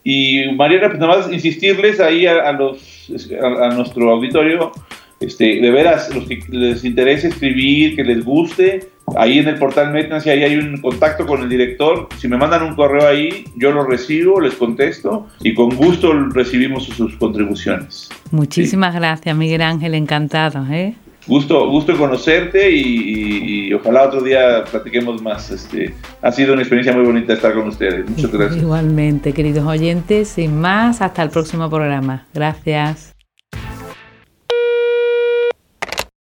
Y 0.04 0.52
Mariana, 0.52 0.88
pues 0.88 1.00
nada 1.00 1.18
más 1.18 1.32
insistirles 1.32 2.00
ahí 2.00 2.26
a, 2.26 2.52
los, 2.52 3.10
a 3.42 3.74
nuestro 3.74 4.10
auditorio 4.10 4.72
este, 5.20 5.60
de 5.60 5.70
veras, 5.70 6.14
los 6.14 6.26
que 6.26 6.42
les 6.48 6.84
interese 6.84 7.28
escribir, 7.28 7.94
que 7.94 8.02
les 8.02 8.24
guste, 8.24 8.88
ahí 9.16 9.38
en 9.38 9.48
el 9.48 9.58
portal 9.58 9.92
Métanse, 9.92 10.30
ahí 10.30 10.42
hay 10.42 10.56
un 10.56 10.80
contacto 10.80 11.26
con 11.26 11.42
el 11.42 11.48
director. 11.48 12.08
Si 12.18 12.26
me 12.26 12.36
mandan 12.36 12.62
un 12.62 12.74
correo 12.74 13.06
ahí, 13.06 13.44
yo 13.56 13.70
lo 13.70 13.84
recibo, 13.84 14.40
les 14.40 14.54
contesto 14.54 15.28
y 15.40 15.54
con 15.54 15.76
gusto 15.76 16.12
recibimos 16.30 16.84
sus 16.84 17.16
contribuciones. 17.16 18.08
Muchísimas 18.30 18.94
gracias, 18.94 19.36
Miguel 19.36 19.62
Ángel, 19.62 19.94
encantado. 19.94 20.64
¿eh? 20.70 20.94
gusto, 21.26 21.68
gusto 21.70 21.96
conocerte 21.96 22.70
y, 22.70 23.72
ojalá 23.72 24.04
otro 24.04 24.22
día 24.22 24.64
platiquemos 24.70 25.22
más. 25.22 25.50
Este, 25.50 25.94
ha 26.22 26.32
sido 26.32 26.52
una 26.52 26.62
experiencia 26.62 26.92
muy 26.92 27.04
bonita 27.04 27.34
estar 27.34 27.54
con 27.54 27.68
ustedes. 27.68 28.08
Muchas 28.08 28.32
gracias. 28.32 28.62
Igualmente, 28.62 29.32
queridos 29.32 29.66
oyentes, 29.66 30.28
sin 30.28 30.58
más, 30.60 31.00
hasta 31.00 31.22
el 31.22 31.30
próximo 31.30 31.68
programa. 31.70 32.26
Gracias. 32.34 33.14